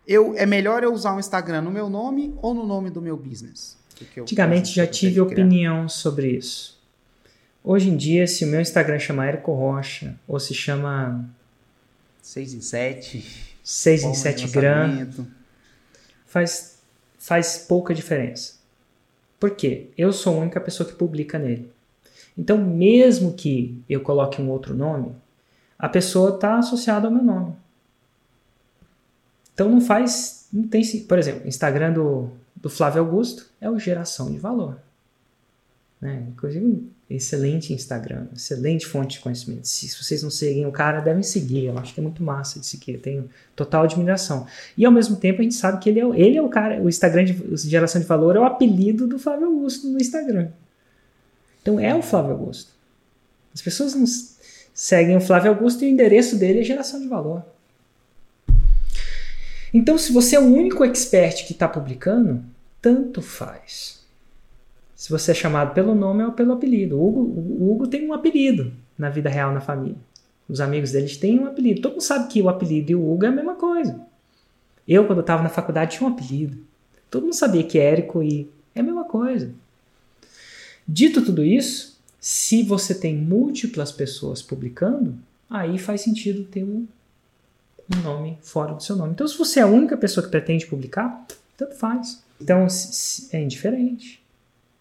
[0.08, 3.18] Eu, é melhor eu usar o Instagram no meu nome ou no nome do meu
[3.18, 3.78] business?
[4.18, 6.80] Antigamente já tive opinião sobre isso.
[7.64, 11.28] Hoje em dia, se o meu Instagram chama Érico Rocha ou se chama
[12.22, 13.26] 6 em 7,
[13.64, 15.08] 6 em 7 gram,
[16.26, 16.73] faz,
[17.24, 18.56] faz pouca diferença.
[19.40, 19.90] Por quê?
[19.98, 21.72] Eu sou a única pessoa que publica nele.
[22.38, 25.16] Então, mesmo que eu coloque um outro nome,
[25.80, 27.56] a pessoa está associada ao meu nome.
[29.54, 30.50] Então não faz.
[30.52, 34.78] Não tem, por exemplo, Instagram do, do Flávio Augusto é o geração de valor.
[36.02, 36.26] Né?
[36.28, 39.68] Inclusive, excelente Instagram, excelente fonte de conhecimento.
[39.68, 41.66] Se, vocês não seguem o cara, devem seguir.
[41.66, 42.94] Eu acho que é muito massa de seguir.
[42.94, 44.48] Eu tenho total admiração.
[44.78, 46.90] E ao mesmo tempo a gente sabe que ele é, ele é o cara, o
[46.90, 50.50] Instagram de geração de valor é o apelido do Flávio Augusto no Instagram.
[51.62, 52.72] Então é o Flávio Augusto.
[53.54, 54.06] As pessoas não
[54.74, 57.46] seguem o Flávio Augusto e o endereço dele é geração de valor.
[59.74, 62.44] Então, se você é o único expert que está publicando,
[62.80, 64.03] tanto faz
[65.04, 66.98] se você é chamado pelo nome ou pelo apelido.
[66.98, 69.98] O Hugo, o Hugo tem um apelido na vida real, na família.
[70.48, 71.82] Os amigos deles têm um apelido.
[71.82, 74.00] Todo mundo sabe que o apelido e o Hugo é a mesma coisa.
[74.88, 76.58] Eu, quando estava na faculdade, tinha um apelido.
[77.12, 79.54] Todo mundo sabia que Érico e é a mesma coisa.
[80.88, 85.18] Dito tudo isso, se você tem múltiplas pessoas publicando,
[85.50, 86.88] aí faz sentido ter um,
[88.02, 89.12] nome fora do seu nome.
[89.12, 92.24] Então, se você é a única pessoa que pretende publicar, tanto faz.
[92.40, 92.66] Então,
[93.34, 94.23] é indiferente.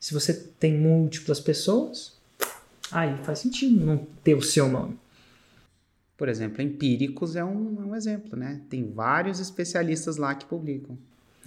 [0.03, 2.13] Se você tem múltiplas pessoas,
[2.91, 4.99] aí faz sentido não ter o seu nome.
[6.17, 8.61] Por exemplo, Empíricos é um, é um exemplo, né?
[8.69, 10.99] Tem vários especialistas lá que publicam.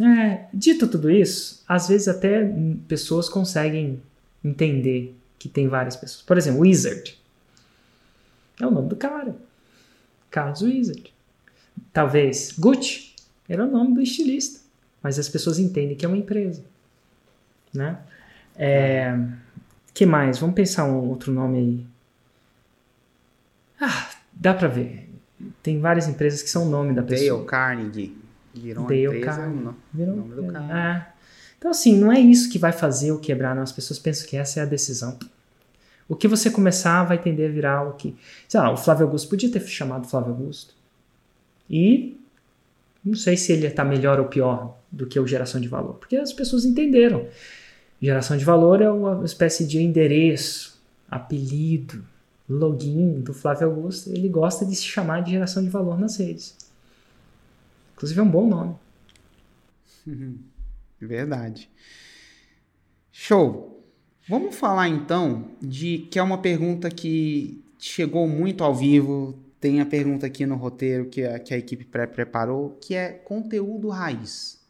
[0.02, 2.50] É, dito tudo isso, às vezes até
[2.88, 4.02] pessoas conseguem
[4.42, 6.22] entender que tem várias pessoas.
[6.22, 7.20] Por exemplo, Wizard.
[8.62, 9.36] É o nome do cara.
[10.32, 11.14] Carlos Wizard.
[11.92, 13.16] Talvez Gucci
[13.50, 14.62] era o nome do estilista.
[15.04, 16.64] Mas as pessoas entendem que é uma empresa.
[17.74, 18.00] Né?
[18.58, 19.18] É,
[19.94, 20.40] que mais?
[20.40, 21.86] Vamos pensar um outro nome aí.
[23.80, 25.10] Ah, dá pra ver.
[25.62, 27.40] Tem várias empresas que são o nome da pessoa.
[27.40, 28.18] Dale Carnegie.
[28.54, 29.76] Virou Dale empresa, Carnegie.
[29.94, 30.80] Virou nome do cara.
[30.80, 31.16] É.
[31.58, 33.64] Então, assim, não é isso que vai fazer ou quebrar, não.
[33.64, 35.18] As pessoas pensam que essa é a decisão.
[36.08, 38.16] O que você começar vai tender a virar o que.
[38.48, 40.76] Sei lá, o Flávio Augusto podia ter chamado Flávio Augusto.
[41.70, 42.20] E
[43.04, 46.16] não sei se ele está melhor ou pior do que o Geração de Valor, porque
[46.16, 47.28] as pessoas entenderam.
[48.02, 52.04] Geração de Valor é uma espécie de endereço, apelido,
[52.48, 54.10] login do Flávio Augusto.
[54.10, 56.56] Ele gosta de se chamar de Geração de Valor nas redes.
[57.94, 58.76] Inclusive é um bom nome.
[61.00, 61.70] Verdade.
[63.12, 63.84] Show.
[64.28, 69.40] Vamos falar então de que é uma pergunta que chegou muito ao vivo.
[69.60, 73.12] Tem a pergunta aqui no roteiro que a, que a equipe pré preparou, que é
[73.12, 74.62] conteúdo raiz.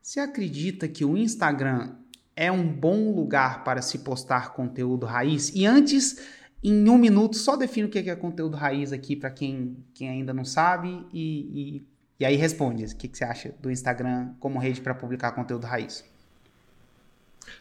[0.00, 1.94] Você acredita que o Instagram
[2.40, 5.52] é um bom lugar para se postar conteúdo raiz?
[5.54, 6.26] E antes,
[6.64, 10.32] em um minuto, só define o que é conteúdo raiz aqui para quem, quem ainda
[10.32, 11.86] não sabe e, e,
[12.18, 12.82] e aí responde.
[12.86, 16.02] O que, que você acha do Instagram como rede para publicar conteúdo raiz?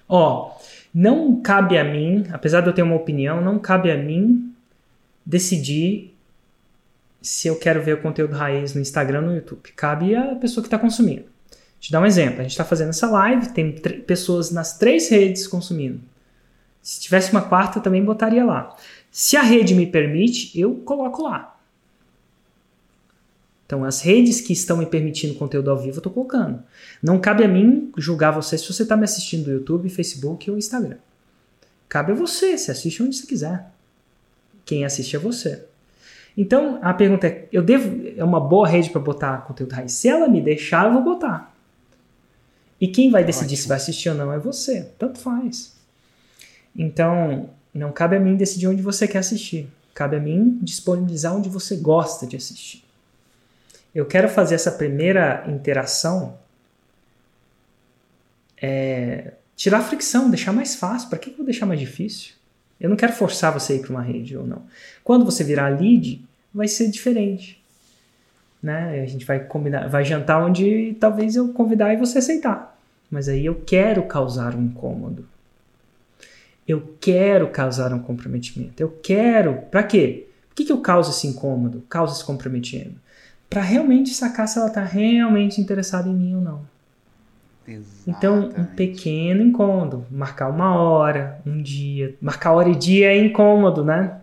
[0.08, 0.58] Ó,
[0.94, 4.56] não cabe a mim, apesar de eu ter uma opinião, não cabe a mim
[5.26, 6.16] decidir
[7.22, 9.74] se eu quero ver o conteúdo raiz no Instagram ou no YouTube.
[9.76, 11.26] Cabe à pessoa que está consumindo.
[11.80, 12.40] Te dar um exemplo.
[12.40, 13.72] A gente está fazendo essa live, tem
[14.06, 16.02] pessoas nas três redes consumindo.
[16.82, 18.76] Se tivesse uma quarta, eu também botaria lá.
[19.12, 21.56] Se a rede me permite, eu coloco lá.
[23.66, 26.64] Então, as redes que estão me permitindo conteúdo ao vivo, eu estou colocando.
[27.04, 30.58] Não cabe a mim julgar você se você está me assistindo do YouTube, Facebook ou
[30.58, 30.98] Instagram.
[31.88, 33.68] Cabe a você, você assiste onde você quiser.
[34.66, 35.66] Quem assiste é você.
[36.36, 39.92] Então, a pergunta é, eu devo é uma boa rede para botar conteúdo raiz?
[39.92, 41.49] Se ela me deixar, eu vou botar.
[42.80, 43.62] E quem vai decidir Ótimo.
[43.64, 44.90] se vai assistir ou não é você.
[44.98, 45.74] Tanto faz.
[46.76, 49.68] Então, não cabe a mim decidir onde você quer assistir.
[49.94, 52.84] Cabe a mim disponibilizar onde você gosta de assistir.
[53.94, 56.38] Eu quero fazer essa primeira interação
[58.62, 61.10] é, tirar a fricção, deixar mais fácil.
[61.10, 62.34] Para que eu vou deixar mais difícil?
[62.80, 64.64] Eu não quero forçar você a ir para uma rede ou não.
[65.04, 67.62] Quando você virar lead, vai ser diferente.
[68.62, 69.02] Né?
[69.02, 72.69] A gente vai combinar, vai jantar onde talvez eu convidar e você aceitar.
[73.10, 75.26] Mas aí eu quero causar um incômodo.
[76.68, 78.82] Eu quero causar um comprometimento.
[78.82, 79.64] Eu quero.
[79.72, 80.28] Para quê?
[80.50, 81.84] Por que, que eu causo esse incômodo?
[81.90, 82.96] Causo esse comprometimento?
[83.50, 86.62] Para realmente sacar se ela está realmente interessada em mim ou não.
[88.08, 88.72] Então, um Exatamente.
[88.76, 90.06] pequeno incômodo.
[90.10, 92.16] Marcar uma hora, um dia.
[92.22, 94.18] Marcar hora e dia é incômodo, né?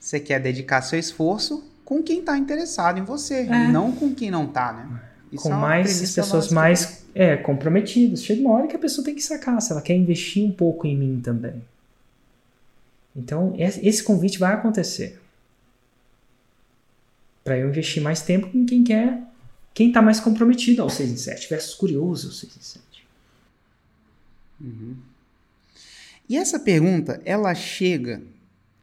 [0.00, 3.68] Você quer dedicar seu esforço com quem está interessado em você, É.
[3.68, 5.00] não com quem não está, né?
[5.32, 6.54] Isso com é mais pessoas básica.
[6.54, 8.22] mais é, comprometidas.
[8.24, 10.86] Chega uma hora que a pessoa tem que sacar se ela quer investir um pouco
[10.86, 11.62] em mim também.
[13.16, 15.20] Então, es- esse convite vai acontecer.
[17.44, 19.22] Para eu investir mais tempo com quem quer,
[19.74, 22.82] quem está mais comprometido ao 6 em 7 versus curioso ao 6 em 7.
[26.28, 28.22] E essa pergunta, ela chega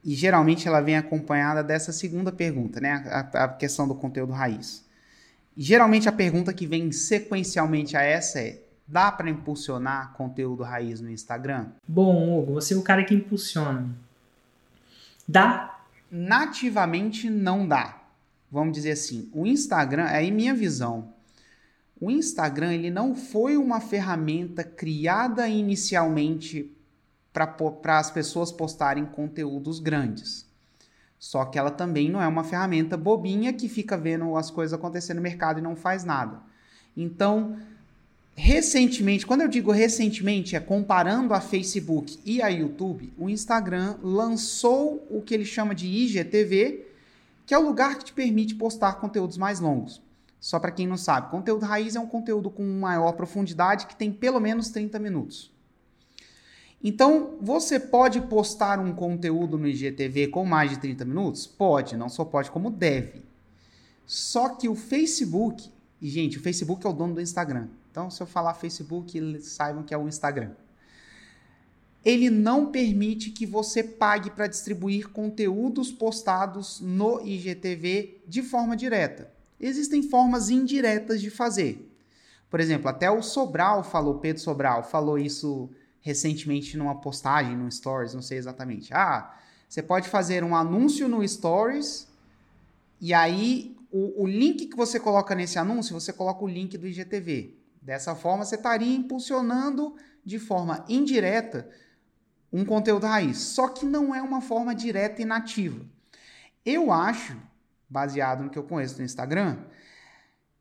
[0.04, 3.04] e geralmente ela vem acompanhada dessa segunda pergunta, né?
[3.08, 4.84] A, a questão do conteúdo raiz.
[5.58, 11.10] Geralmente a pergunta que vem sequencialmente a essa é: dá para impulsionar conteúdo raiz no
[11.10, 11.68] Instagram?
[11.88, 13.90] Bom, Hugo, você é o cara que impulsiona.
[15.28, 15.80] Dá?
[16.12, 18.02] Nativamente não dá.
[18.52, 21.14] Vamos dizer assim, o Instagram, é aí minha visão.
[22.00, 26.72] O Instagram ele não foi uma ferramenta criada inicialmente
[27.34, 30.46] para as pessoas postarem conteúdos grandes.
[31.18, 35.18] Só que ela também não é uma ferramenta bobinha que fica vendo as coisas acontecendo
[35.18, 36.40] no mercado e não faz nada.
[36.96, 37.58] Então,
[38.36, 45.06] recentemente, quando eu digo recentemente, é comparando a Facebook e a YouTube, o Instagram lançou
[45.10, 46.86] o que ele chama de IGTV,
[47.46, 50.02] que é o lugar que te permite postar conteúdos mais longos.
[50.40, 54.12] Só para quem não sabe, conteúdo raiz é um conteúdo com maior profundidade que tem
[54.12, 55.55] pelo menos 30 minutos.
[56.88, 61.48] Então, você pode postar um conteúdo no IGTV com mais de 30 minutos?
[61.48, 63.24] Pode, não só pode, como deve.
[64.06, 65.68] Só que o Facebook,
[66.00, 67.70] e gente, o Facebook é o dono do Instagram.
[67.90, 70.52] Então, se eu falar Facebook, saibam que é o Instagram.
[72.06, 79.34] Ele não permite que você pague para distribuir conteúdos postados no IGTV de forma direta.
[79.60, 81.92] Existem formas indiretas de fazer.
[82.48, 85.68] Por exemplo, até o Sobral falou, Pedro Sobral falou isso
[86.06, 88.94] recentemente numa postagem, no Stories, não sei exatamente.
[88.94, 89.36] Ah,
[89.68, 92.08] você pode fazer um anúncio no Stories
[93.02, 96.88] e aí o, o link que você coloca nesse anúncio, você coloca o link do
[96.88, 97.56] IGTV.
[97.82, 101.68] Dessa forma, você estaria impulsionando de forma indireta
[102.54, 103.40] um conteúdo raiz.
[103.40, 105.84] Só que não é uma forma direta e nativa.
[106.64, 107.36] Eu acho,
[107.90, 109.58] baseado no que eu conheço do Instagram,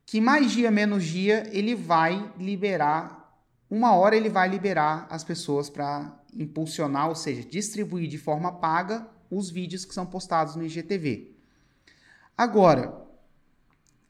[0.07, 3.24] que mais dia menos dia ele vai liberar
[3.69, 9.07] uma hora ele vai liberar as pessoas para impulsionar, ou seja, distribuir de forma paga
[9.29, 11.35] os vídeos que são postados no IGTV.
[12.37, 13.01] Agora,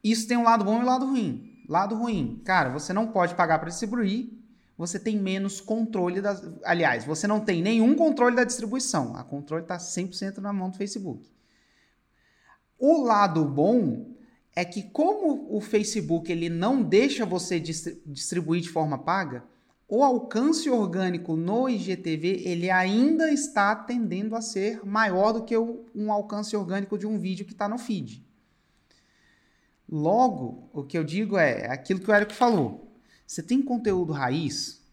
[0.03, 1.63] isso tem um lado bom e um lado ruim.
[1.67, 4.29] Lado ruim, cara, você não pode pagar para distribuir,
[4.77, 6.43] você tem menos controle das.
[6.63, 9.15] Aliás, você não tem nenhum controle da distribuição.
[9.15, 11.31] A controle está 100% na mão do Facebook.
[12.77, 14.14] O lado bom
[14.55, 19.43] é que como o Facebook ele não deixa você distribuir de forma paga,
[19.87, 26.11] o alcance orgânico no IGTV ele ainda está tendendo a ser maior do que um
[26.11, 28.25] alcance orgânico de um vídeo que está no feed.
[29.87, 32.99] Logo, o que eu digo é aquilo que o Érico falou.
[33.27, 34.83] Você tem conteúdo raiz,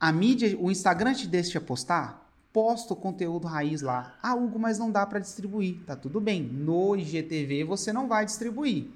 [0.00, 2.27] a mídia, o Instagram te deixa postar,
[2.58, 4.18] posta o conteúdo raiz lá.
[4.20, 5.76] Ah, Hugo, mas não dá para distribuir.
[5.86, 6.42] Tá tudo bem.
[6.42, 8.88] No IGTV você não vai distribuir,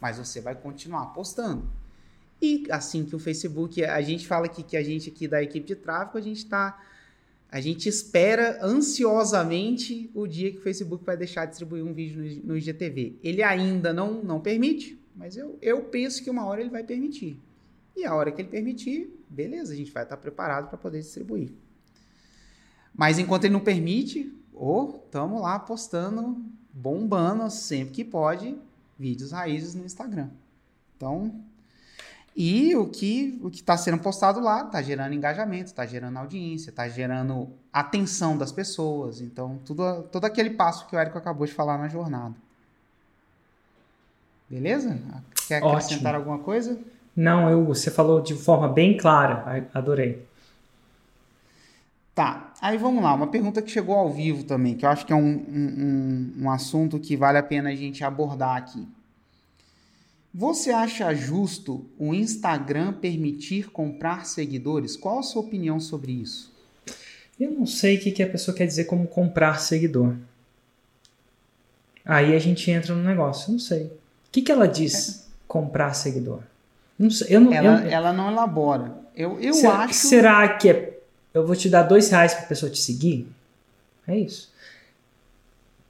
[0.00, 1.68] mas você vai continuar postando.
[2.40, 5.66] E assim que o Facebook, a gente fala aqui que a gente aqui da equipe
[5.66, 6.82] de tráfego, a gente está
[7.50, 12.40] a gente espera ansiosamente o dia que o Facebook vai deixar de distribuir um vídeo
[12.44, 13.18] no, IGTV.
[13.22, 17.38] Ele ainda não, não permite, mas eu, eu penso que uma hora ele vai permitir.
[17.94, 21.52] E a hora que ele permitir, beleza, a gente vai estar preparado para poder distribuir.
[22.96, 26.42] Mas enquanto ele não permite, ou oh, estamos lá postando,
[26.72, 28.56] bombando sempre que pode,
[28.98, 30.30] vídeos raízes no Instagram.
[30.96, 31.34] Então,
[32.34, 36.70] e o que o que está sendo postado lá está gerando engajamento, está gerando audiência,
[36.70, 39.20] está gerando atenção das pessoas.
[39.20, 42.34] Então, tudo, todo aquele passo que o Érico acabou de falar na jornada.
[44.48, 44.98] Beleza?
[45.48, 46.30] Quer acrescentar Ótimo.
[46.30, 46.78] alguma coisa?
[47.14, 49.66] Não, eu, você falou de forma bem clara.
[49.72, 50.26] Adorei.
[52.14, 53.14] Tá, aí vamos lá.
[53.14, 56.50] Uma pergunta que chegou ao vivo também, que eu acho que é um, um, um
[56.50, 58.86] assunto que vale a pena a gente abordar aqui.
[60.32, 64.94] Você acha justo o Instagram permitir comprar seguidores?
[64.94, 66.54] Qual a sua opinião sobre isso?
[67.40, 70.14] Eu não sei o que a pessoa quer dizer como comprar seguidor.
[72.04, 73.84] Aí a gente entra no negócio, não sei.
[73.84, 73.90] O
[74.30, 75.22] que, que ela diz é.
[75.48, 76.40] comprar seguidor?
[76.98, 78.94] Não sei, eu não, ela, eu, ela não elabora.
[79.14, 79.94] Eu, eu será, acho.
[79.94, 80.95] Será que é,
[81.38, 83.28] eu vou te dar dois reais para a pessoa te seguir?
[84.06, 84.52] É isso.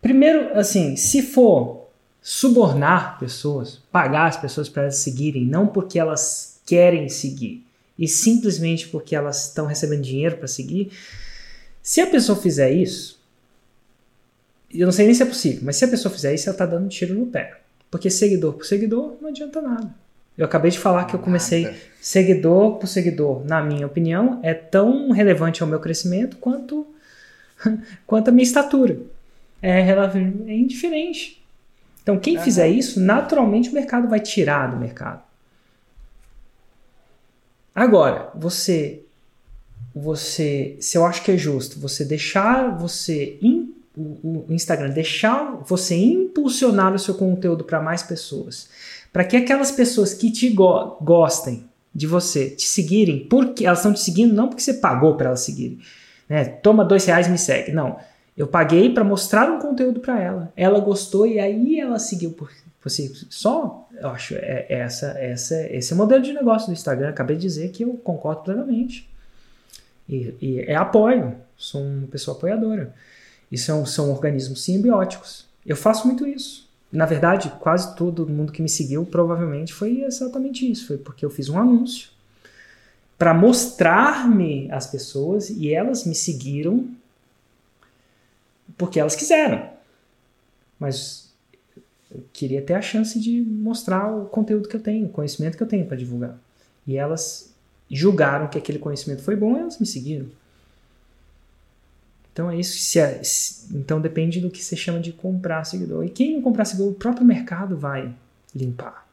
[0.00, 1.88] Primeiro, assim, se for
[2.20, 7.64] subornar pessoas, pagar as pessoas para elas seguirem, não porque elas querem seguir,
[7.98, 10.90] e simplesmente porque elas estão recebendo dinheiro para seguir.
[11.82, 13.20] Se a pessoa fizer isso,
[14.72, 16.66] eu não sei nem se é possível, mas se a pessoa fizer isso, ela está
[16.66, 17.60] dando um tiro no pé.
[17.90, 19.94] Porque seguidor por seguidor não adianta nada.
[20.36, 25.10] Eu acabei de falar que eu comecei seguidor por seguidor, na minha opinião, é tão
[25.10, 26.86] relevante ao meu crescimento quanto,
[28.06, 28.98] quanto a minha estatura.
[29.62, 31.42] É, é indiferente.
[32.02, 35.22] Então, quem fizer isso, naturalmente o mercado vai tirar do mercado.
[37.74, 39.02] Agora, você,
[39.94, 45.62] você, se eu acho que é justo, você deixar você in, o, o Instagram deixar
[45.66, 48.68] você impulsionar o seu conteúdo para mais pessoas,
[49.16, 51.64] para que aquelas pessoas que te go gostem
[51.94, 55.40] de você te seguirem, porque elas estão te seguindo não porque você pagou para elas
[55.40, 55.78] seguirem,
[56.28, 56.44] né?
[56.44, 57.96] Toma dois reais e me segue, não.
[58.36, 60.52] Eu paguei para mostrar um conteúdo para ela.
[60.54, 62.50] Ela gostou e aí ela seguiu por
[62.84, 63.10] você.
[63.30, 67.08] Só, eu acho, é, é essa, essa, esse é modelo de negócio do Instagram.
[67.08, 69.08] Acabei de dizer que eu concordo plenamente.
[70.06, 71.34] E, e é apoio.
[71.56, 72.92] Sou uma pessoa apoiadora.
[73.50, 75.46] E são, são organismos simbióticos.
[75.64, 76.65] Eu faço muito isso.
[76.92, 80.86] Na verdade, quase todo mundo que me seguiu provavelmente foi exatamente isso.
[80.86, 82.10] Foi porque eu fiz um anúncio
[83.18, 86.88] para mostrar-me às pessoas e elas me seguiram
[88.76, 89.68] porque elas quiseram.
[90.78, 91.32] Mas
[92.10, 95.62] eu queria ter a chance de mostrar o conteúdo que eu tenho, o conhecimento que
[95.62, 96.38] eu tenho para divulgar.
[96.86, 97.54] E elas
[97.90, 100.26] julgaram que aquele conhecimento foi bom e elas me seguiram.
[102.36, 102.76] Então é isso.
[102.78, 106.04] Se é, se, então depende do que você chama de comprar seguidor.
[106.04, 108.14] E quem não comprar seguidor, o próprio mercado vai
[108.54, 109.08] limpar.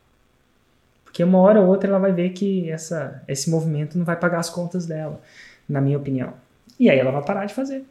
[1.05, 4.39] Porque uma hora ou outra ela vai ver que essa, esse movimento não vai pagar
[4.39, 5.21] as contas dela,
[5.69, 6.33] na minha opinião.
[6.77, 7.85] E aí ela vai parar de fazer.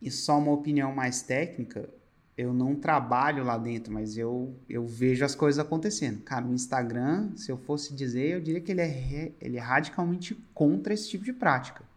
[0.00, 1.88] E só uma opinião mais técnica,
[2.36, 6.22] eu não trabalho lá dentro, mas eu, eu vejo as coisas acontecendo.
[6.22, 10.34] Cara, o Instagram, se eu fosse dizer, eu diria que ele é, ele é radicalmente
[10.52, 11.91] contra esse tipo de prática.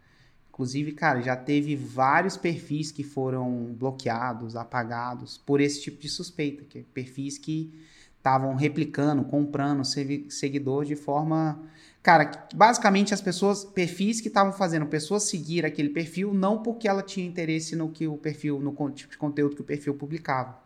[0.56, 6.64] Inclusive, cara, já teve vários perfis que foram bloqueados, apagados por esse tipo de suspeita,
[6.64, 7.70] que é perfis que
[8.16, 11.60] estavam replicando, comprando seguidor de forma,
[12.02, 17.02] cara, basicamente as pessoas, perfis que estavam fazendo pessoas seguir aquele perfil não porque ela
[17.02, 20.58] tinha interesse no que o perfil, no tipo de conteúdo que o perfil publicava.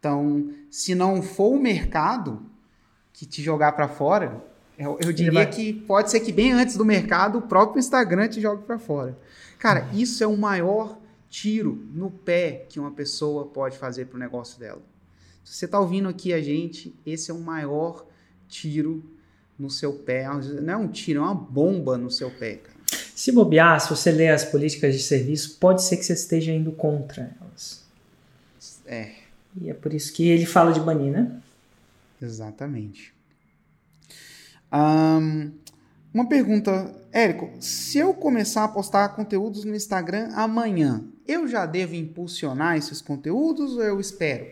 [0.00, 2.42] Então, se não for o mercado
[3.12, 4.44] que te jogar para fora,
[4.78, 5.50] eu, eu diria vai...
[5.50, 9.18] que pode ser que bem antes do mercado o próprio Instagram te jogue para fora.
[9.58, 9.98] Cara, uhum.
[9.98, 10.98] isso é o maior
[11.28, 14.80] tiro no pé que uma pessoa pode fazer para o negócio dela.
[15.44, 18.06] Se você está ouvindo aqui a gente, esse é o maior
[18.48, 19.02] tiro
[19.58, 20.28] no seu pé.
[20.62, 22.78] Não é um tiro, é uma bomba no seu pé, cara.
[23.14, 26.70] Se bobear, se você ler as políticas de serviço, pode ser que você esteja indo
[26.70, 27.84] contra elas.
[28.86, 29.12] É.
[29.60, 31.40] E é por isso que ele fala de banir, né?
[32.22, 33.12] Exatamente.
[34.72, 35.50] Um,
[36.12, 41.94] uma pergunta, Érico, se eu começar a postar conteúdos no Instagram amanhã, eu já devo
[41.94, 44.46] impulsionar esses conteúdos ou eu espero?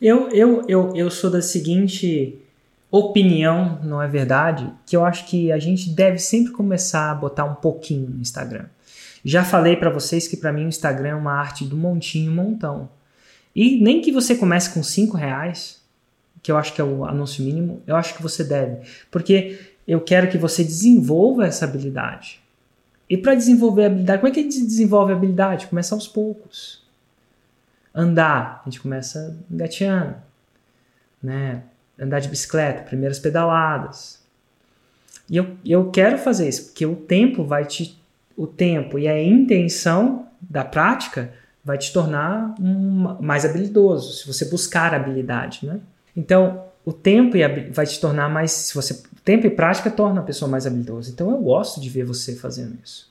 [0.00, 2.38] Eu, eu, eu, eu sou da seguinte
[2.90, 4.72] opinião, não é verdade?
[4.84, 8.66] Que eu acho que a gente deve sempre começar a botar um pouquinho no Instagram.
[9.24, 12.88] Já falei para vocês que para mim o Instagram é uma arte do montinho montão.
[13.54, 15.79] E nem que você comece com 5 reais,
[16.42, 18.86] que eu acho que é o anúncio mínimo, eu acho que você deve.
[19.10, 22.40] Porque eu quero que você desenvolva essa habilidade.
[23.08, 25.66] E para desenvolver a habilidade, como é que a gente desenvolve a habilidade?
[25.66, 26.82] Começa aos poucos.
[27.94, 30.14] Andar, a gente começa engateando.
[31.22, 31.64] Né?
[31.98, 34.20] Andar de bicicleta, primeiras pedaladas.
[35.28, 37.98] E eu, eu quero fazer isso, porque o tempo vai te.
[38.36, 41.32] O tempo e a intenção da prática
[41.64, 45.78] vai te tornar um, mais habilidoso, se você buscar habilidade, né?
[46.16, 47.36] Então, o tempo
[47.72, 48.52] vai te tornar mais.
[48.52, 51.10] Se você, tempo e prática torna a pessoa mais habilidosa.
[51.10, 53.10] Então, eu gosto de ver você fazendo isso.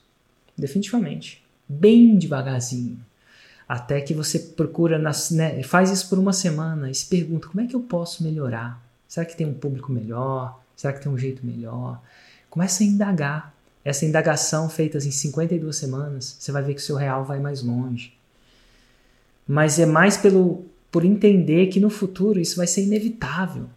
[0.56, 1.44] Definitivamente.
[1.68, 2.98] Bem devagarzinho.
[3.68, 7.60] Até que você procura, nas, né, faz isso por uma semana e se pergunta: como
[7.60, 8.82] é que eu posso melhorar?
[9.06, 10.60] Será que tem um público melhor?
[10.76, 12.00] Será que tem um jeito melhor?
[12.48, 13.54] Começa a indagar.
[13.82, 17.62] Essa indagação feita em 52 semanas, você vai ver que o seu real vai mais
[17.62, 18.12] longe.
[19.48, 23.68] Mas é mais pelo, por entender que no futuro isso vai ser inevitável.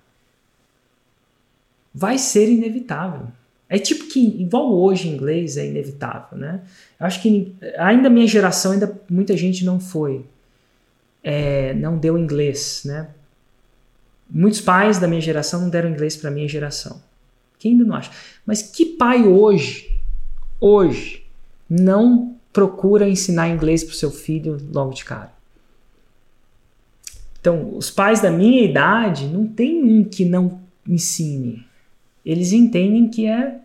[1.94, 3.28] Vai ser inevitável.
[3.70, 6.62] É tipo que, igual hoje em inglês é inevitável, né?
[7.00, 10.26] Acho que ainda minha geração, ainda muita gente não foi,
[11.24, 13.10] é, não deu inglês, né?
[14.30, 17.02] Muitos pais da minha geração não deram inglês para minha geração.
[17.60, 18.12] Quem ainda não acha?
[18.46, 19.90] Mas que pai hoje,
[20.60, 21.24] hoje,
[21.70, 25.32] não procura ensinar inglês para o seu filho logo de cara?
[27.44, 31.66] Então, os pais da minha idade não tem um que não ensine.
[32.26, 33.60] Eles entendem que é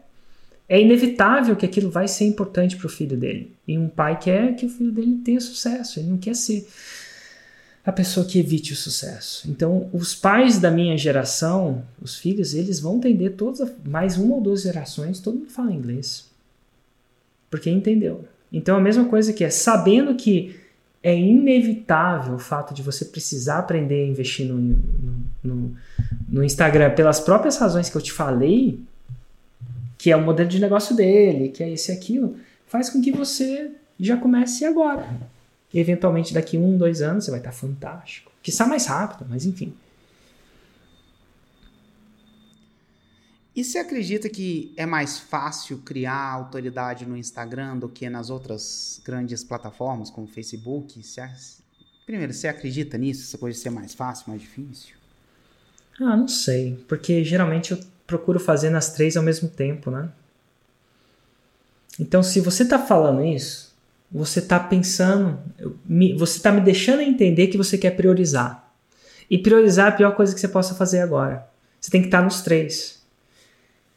[0.69, 3.53] é inevitável que aquilo vai ser importante para o filho dele.
[3.69, 6.69] E um pai quer que o filho dele tenha sucesso, ele não quer ser
[7.87, 9.49] a pessoa que evite o sucesso.
[9.49, 14.41] Então, os pais da minha geração, os filhos, eles vão entender todas, mais uma ou
[14.41, 16.29] duas gerações, todo mundo fala inglês.
[17.49, 18.25] Porque entendeu.
[18.53, 20.67] Então, a mesma coisa que é sabendo que
[21.03, 25.77] é inevitável o fato de você precisar aprender a investir no, no, no,
[26.29, 28.81] no, Instagram pelas próprias razões que eu te falei,
[29.97, 32.37] que é o modelo de negócio dele, que é esse e aquilo,
[32.67, 35.09] faz com que você já comece agora.
[35.73, 38.31] E eventualmente daqui um, dois anos você vai estar fantástico.
[38.43, 39.73] Que está mais rápido, mas enfim.
[43.59, 49.01] E você acredita que é mais fácil criar autoridade no Instagram do que nas outras
[49.05, 51.03] grandes plataformas, como Facebook?
[51.03, 51.29] Você,
[52.07, 53.25] primeiro, você acredita nisso?
[53.25, 54.95] Essa coisa de ser mais fácil, mais difícil?
[56.01, 56.79] Ah, não sei.
[56.87, 60.09] Porque geralmente eu procuro fazer nas três ao mesmo tempo, né?
[61.99, 63.75] Então, se você está falando isso,
[64.09, 65.37] você está pensando,
[66.17, 68.73] você está me deixando entender que você quer priorizar.
[69.29, 71.45] E priorizar é a pior coisa que você possa fazer agora.
[71.81, 72.98] Você tem que estar tá nos três.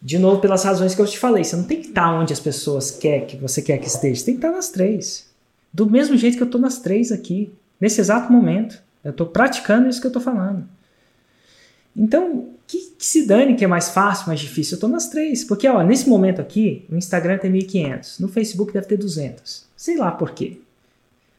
[0.02, 2.40] De novo, pelas razões que eu te falei, você não tem que estar onde as
[2.40, 5.30] pessoas quer que você quer que esteja, você tem que estar nas três.
[5.72, 8.82] Do mesmo jeito que eu estou nas três aqui, nesse exato momento.
[9.04, 10.68] Eu estou praticando isso que eu estou falando.
[11.96, 14.74] Então, que, que, se dane que é mais fácil, mais difícil.
[14.74, 15.44] Eu estou nas três.
[15.44, 19.66] Porque, ó, nesse momento aqui, no Instagram tem 1.500, no Facebook deve ter 200.
[19.76, 20.60] Sei lá por quê.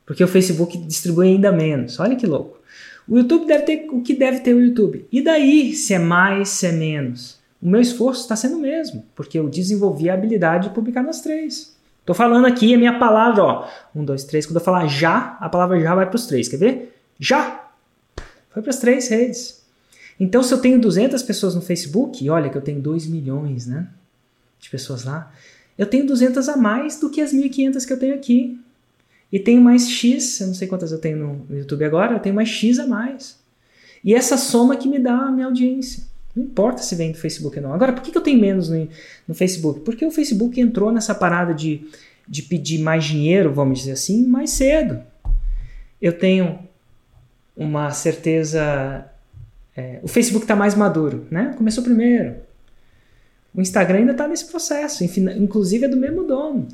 [0.04, 1.98] Porque o Facebook distribui ainda menos.
[2.00, 2.60] Olha que louco.
[3.08, 5.06] O YouTube deve ter o que deve ter o YouTube.
[5.10, 7.40] E daí, se é mais, se é menos?
[7.62, 11.20] O meu esforço está sendo o mesmo, porque eu desenvolvi a habilidade de publicar nas
[11.20, 11.76] três.
[12.00, 13.68] Estou falando aqui a minha palavra, ó.
[13.94, 14.44] Um, dois, três.
[14.44, 16.48] Quando eu falar já, a palavra já vai para os três.
[16.48, 17.00] Quer ver?
[17.20, 17.70] Já!
[18.50, 19.62] Foi para as três redes.
[20.18, 23.66] Então, se eu tenho 200 pessoas no Facebook, e olha que eu tenho 2 milhões
[23.68, 23.86] né,
[24.60, 25.32] de pessoas lá,
[25.78, 28.60] eu tenho 200 a mais do que as 1.500 que eu tenho aqui.
[29.32, 32.34] E tenho mais X, eu não sei quantas eu tenho no YouTube agora, eu tenho
[32.34, 33.38] mais X a mais.
[34.04, 36.02] E essa soma que me dá a minha audiência.
[36.34, 37.74] Não importa se vem do Facebook ou não.
[37.74, 38.88] Agora, por que, eu tenho menos no,
[39.28, 39.80] no Facebook?
[39.80, 41.86] Porque o Facebook entrou nessa parada de,
[42.26, 45.02] de pedir mais dinheiro, vamos dizer assim, mais cedo.
[46.00, 46.58] Eu tenho
[47.56, 49.06] uma certeza.
[49.76, 51.54] É, o Facebook está mais maduro, né?
[51.56, 52.36] Começou primeiro.
[53.54, 56.68] O Instagram ainda está nesse processo, inclusive é do mesmo dono.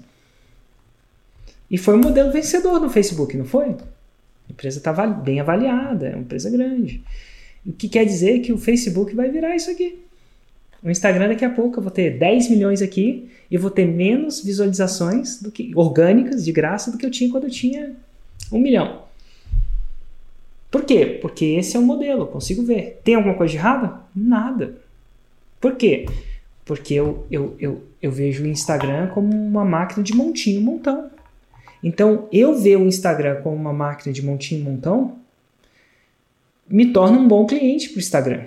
[1.71, 3.71] E foi um modelo vencedor no Facebook, não foi?
[3.71, 7.03] A empresa está bem avaliada, é uma empresa grande.
[7.69, 9.99] O que quer dizer que o Facebook vai virar isso aqui.
[10.83, 14.43] O Instagram daqui a pouco eu vou ter 10 milhões aqui e vou ter menos
[14.43, 17.95] visualizações do que orgânicas de graça do que eu tinha quando eu tinha
[18.51, 19.03] um milhão.
[20.71, 21.19] Por quê?
[21.21, 23.01] Porque esse é o modelo, eu consigo ver.
[23.05, 24.01] Tem alguma coisa de errada?
[24.17, 24.77] Nada.
[25.61, 26.07] Por quê?
[26.65, 31.11] Porque eu, eu, eu, eu vejo o Instagram como uma máquina de montinho, montão.
[31.83, 35.19] Então, eu ver o Instagram como uma máquina de montinho, montão,
[36.69, 38.45] me torna um bom cliente para o Instagram.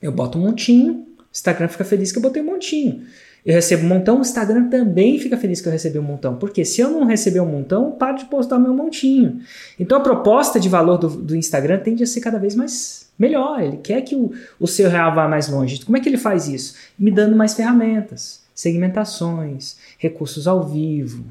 [0.00, 3.04] Eu boto um montinho, o Instagram fica feliz que eu botei um montinho.
[3.44, 6.36] Eu recebo um montão, o Instagram também fica feliz que eu recebi um montão.
[6.36, 9.40] Porque se eu não receber um montão, eu paro de postar meu montinho.
[9.78, 13.62] Então a proposta de valor do, do Instagram tende a ser cada vez mais melhor.
[13.62, 15.84] Ele quer que o, o seu real vá mais longe.
[15.84, 16.74] Como é que ele faz isso?
[16.98, 21.24] Me dando mais ferramentas, segmentações, recursos ao vivo,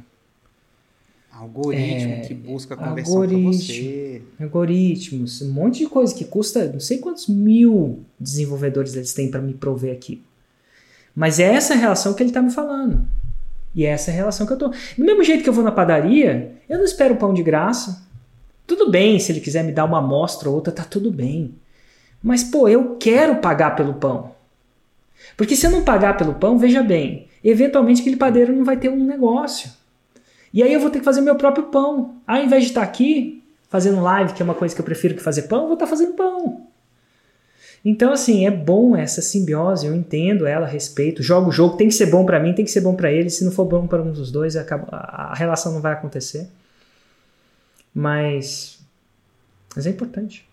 [1.36, 4.22] Algoritmo é, que busca conversão para você.
[4.40, 9.42] Algoritmos, um monte de coisa que custa não sei quantos mil desenvolvedores eles têm para
[9.42, 10.24] me prover aqui.
[11.16, 13.08] Mas é essa relação que ele está me falando.
[13.74, 14.70] E é essa relação que eu tô.
[14.70, 18.04] Do mesmo jeito que eu vou na padaria, eu não espero pão de graça.
[18.68, 21.56] Tudo bem, se ele quiser me dar uma amostra ou outra, tá tudo bem.
[22.22, 24.36] Mas, pô, eu quero pagar pelo pão.
[25.36, 28.90] Porque se eu não pagar pelo pão, veja bem, eventualmente aquele padeiro não vai ter
[28.90, 29.70] um negócio.
[30.54, 32.22] E aí eu vou ter que fazer meu próprio pão.
[32.28, 35.24] Ao invés de estar aqui fazendo live, que é uma coisa que eu prefiro que
[35.24, 36.68] fazer pão, eu vou estar fazendo pão.
[37.84, 41.94] Então, assim, é bom essa simbiose, eu entendo ela, respeito, jogo o jogo, tem que
[41.94, 44.02] ser bom para mim, tem que ser bom para ele, se não for bom para
[44.02, 46.48] um dos dois, a relação não vai acontecer.
[47.94, 48.80] Mas,
[49.76, 50.48] mas é importante.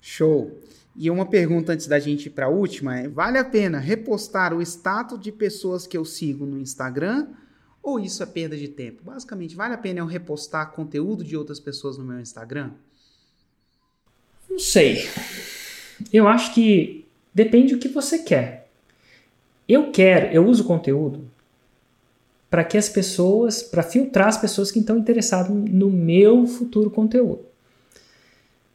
[0.00, 0.58] Show.
[0.96, 4.52] E uma pergunta antes da gente ir para a última é: vale a pena repostar
[4.52, 7.28] o status de pessoas que eu sigo no Instagram
[7.88, 9.02] ou isso é perda de tempo?
[9.02, 12.72] Basicamente, vale a pena eu repostar conteúdo de outras pessoas no meu Instagram?
[14.48, 15.08] Não sei.
[16.12, 18.68] Eu acho que depende do que você quer.
[19.68, 21.28] Eu quero, eu uso conteúdo
[22.48, 27.44] para que as pessoas, para filtrar as pessoas que estão interessadas no meu futuro conteúdo.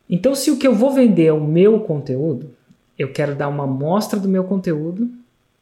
[0.08, 2.52] Então, se o que eu vou vender é o meu conteúdo,
[2.98, 5.10] eu quero dar uma amostra do meu conteúdo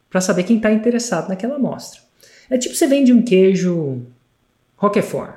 [0.10, 2.02] para saber quem está interessado naquela amostra.
[2.52, 4.02] É tipo você vende um queijo
[4.76, 5.36] Roquefort.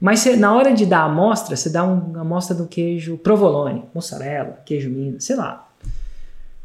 [0.00, 3.84] Mas você, na hora de dar a amostra, você dá uma amostra do queijo provolone,
[3.94, 5.68] mussarela, queijo minas, sei lá.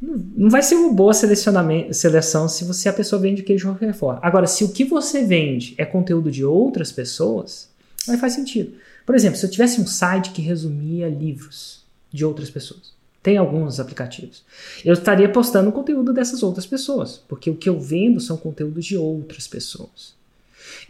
[0.01, 4.19] Não, não vai ser uma boa seleção se você a pessoa vende queijo Roquefort.
[4.21, 7.69] Agora, se o que você vende é conteúdo de outras pessoas,
[8.07, 8.73] aí faz sentido.
[9.05, 11.83] Por exemplo, se eu tivesse um site que resumia livros
[12.13, 14.43] de outras pessoas, tem alguns aplicativos.
[14.83, 18.85] Eu estaria postando o conteúdo dessas outras pessoas, porque o que eu vendo são conteúdos
[18.85, 20.13] de outras pessoas.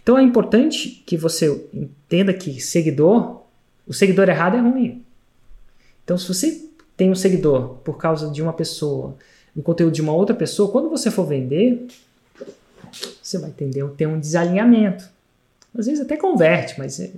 [0.01, 3.43] Então é importante que você entenda que seguidor,
[3.87, 5.03] o seguidor errado é ruim.
[6.03, 6.65] Então se você
[6.97, 9.15] tem um seguidor por causa de uma pessoa,
[9.55, 11.85] um conteúdo de uma outra pessoa, quando você for vender,
[13.21, 15.07] você vai entender, ter um desalinhamento.
[15.77, 17.11] Às vezes até converte, mas é,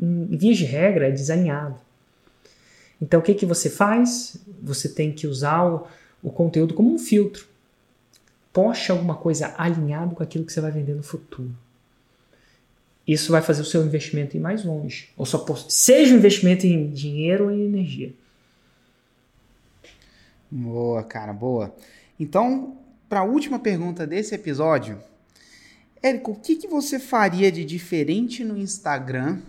[0.00, 1.87] em vias de regra é desalinhado.
[3.00, 4.36] Então o que, que você faz?
[4.62, 5.86] Você tem que usar o,
[6.22, 7.46] o conteúdo como um filtro.
[8.52, 11.54] Poste alguma coisa alinhado com aquilo que você vai vender no futuro.
[13.06, 15.10] Isso vai fazer o seu investimento ir mais longe.
[15.16, 18.12] Ou só seja um investimento em dinheiro ou em energia.
[20.50, 21.74] Boa, cara, boa.
[22.18, 22.76] Então,
[23.08, 24.98] para a última pergunta desse episódio,
[26.02, 29.40] Érico, o que, que você faria de diferente no Instagram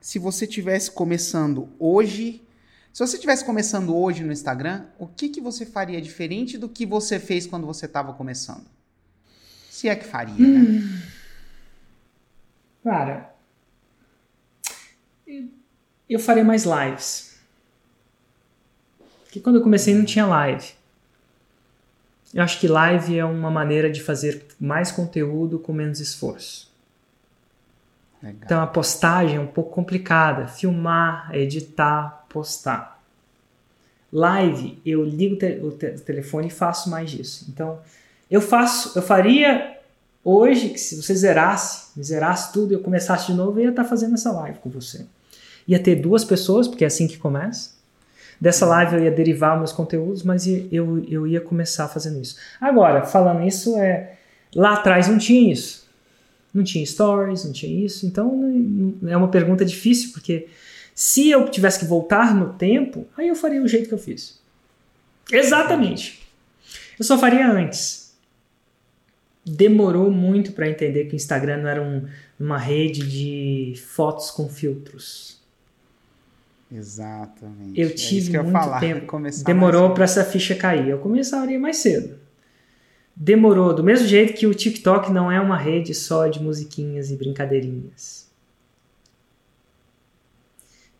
[0.00, 2.40] se você tivesse começando hoje
[2.98, 6.84] Se você estivesse começando hoje no Instagram, o que, que você faria diferente do que
[6.84, 8.66] você fez quando você estava começando?
[9.70, 10.58] Se é que faria, né?
[10.58, 10.80] hum.
[10.80, 11.02] né?
[12.82, 13.34] Cara,
[16.10, 17.38] eu faria mais lives.
[19.22, 20.72] Porque quando eu comecei não tinha live.
[22.34, 26.74] Eu acho que live é uma maneira de fazer mais conteúdo com menos esforço.
[28.20, 28.40] Legal.
[28.44, 30.48] Então a postagem é um pouco complicada.
[30.48, 33.02] Filmar, editar, postar.
[34.12, 37.46] Live, eu ligo o, te o telefone e faço mais disso.
[37.48, 37.78] Então,
[38.30, 39.78] eu faço, eu faria
[40.24, 43.84] hoje que se você zerasse, zerasse tudo e eu começasse de novo, eu ia estar
[43.84, 45.04] fazendo essa live com você.
[45.66, 47.76] Ia ter duas pessoas, porque é assim que começa.
[48.40, 52.36] Dessa live eu ia derivar meus conteúdos, mas eu, eu ia começar fazendo isso.
[52.60, 54.16] Agora, falando isso, é
[54.54, 55.88] lá atrás não tinha isso.
[56.54, 58.06] Não tinha stories, não tinha isso.
[58.06, 58.40] Então
[59.06, 60.46] é uma pergunta difícil, porque
[60.98, 64.40] se eu tivesse que voltar no tempo, aí eu faria o jeito que eu fiz.
[65.30, 66.28] Exatamente.
[66.98, 68.16] Eu só faria antes.
[69.46, 72.04] Demorou muito para entender que o Instagram não era um,
[72.38, 75.40] uma rede de fotos com filtros.
[76.68, 77.80] Exatamente.
[77.80, 79.06] Eu tive é muito falar, tempo.
[79.46, 80.88] Demorou para essa ficha cair.
[80.88, 82.18] Eu começaria mais cedo.
[83.14, 87.16] Demorou, do mesmo jeito que o TikTok não é uma rede só de musiquinhas e
[87.16, 88.27] brincadeirinhas.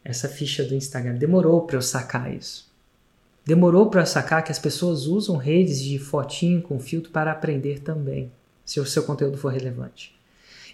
[0.09, 2.67] Essa ficha do Instagram demorou para eu sacar isso.
[3.45, 7.81] Demorou para eu sacar que as pessoas usam redes de fotinho com filtro para aprender
[7.81, 8.33] também,
[8.65, 10.19] se o seu conteúdo for relevante.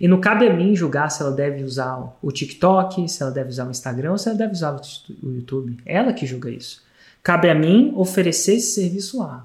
[0.01, 3.49] E não cabe a mim julgar se ela deve usar o TikTok, se ela deve
[3.49, 4.81] usar o Instagram ou se ela deve usar
[5.21, 5.79] o YouTube.
[5.85, 6.85] Ela que julga isso.
[7.21, 9.45] Cabe a mim oferecer esse serviço lá.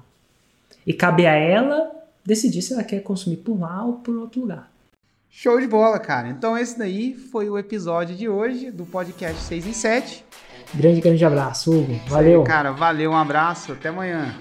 [0.86, 1.90] E cabe a ela
[2.24, 4.70] decidir se ela quer consumir por lá ou por outro lugar.
[5.30, 6.28] Show de bola, cara.
[6.28, 10.24] Então esse daí foi o episódio de hoje do podcast 6 em 7.
[10.74, 12.00] Grande, grande abraço, Hugo.
[12.08, 12.40] Valeu.
[12.40, 14.34] Aí, cara, valeu, um abraço, até amanhã.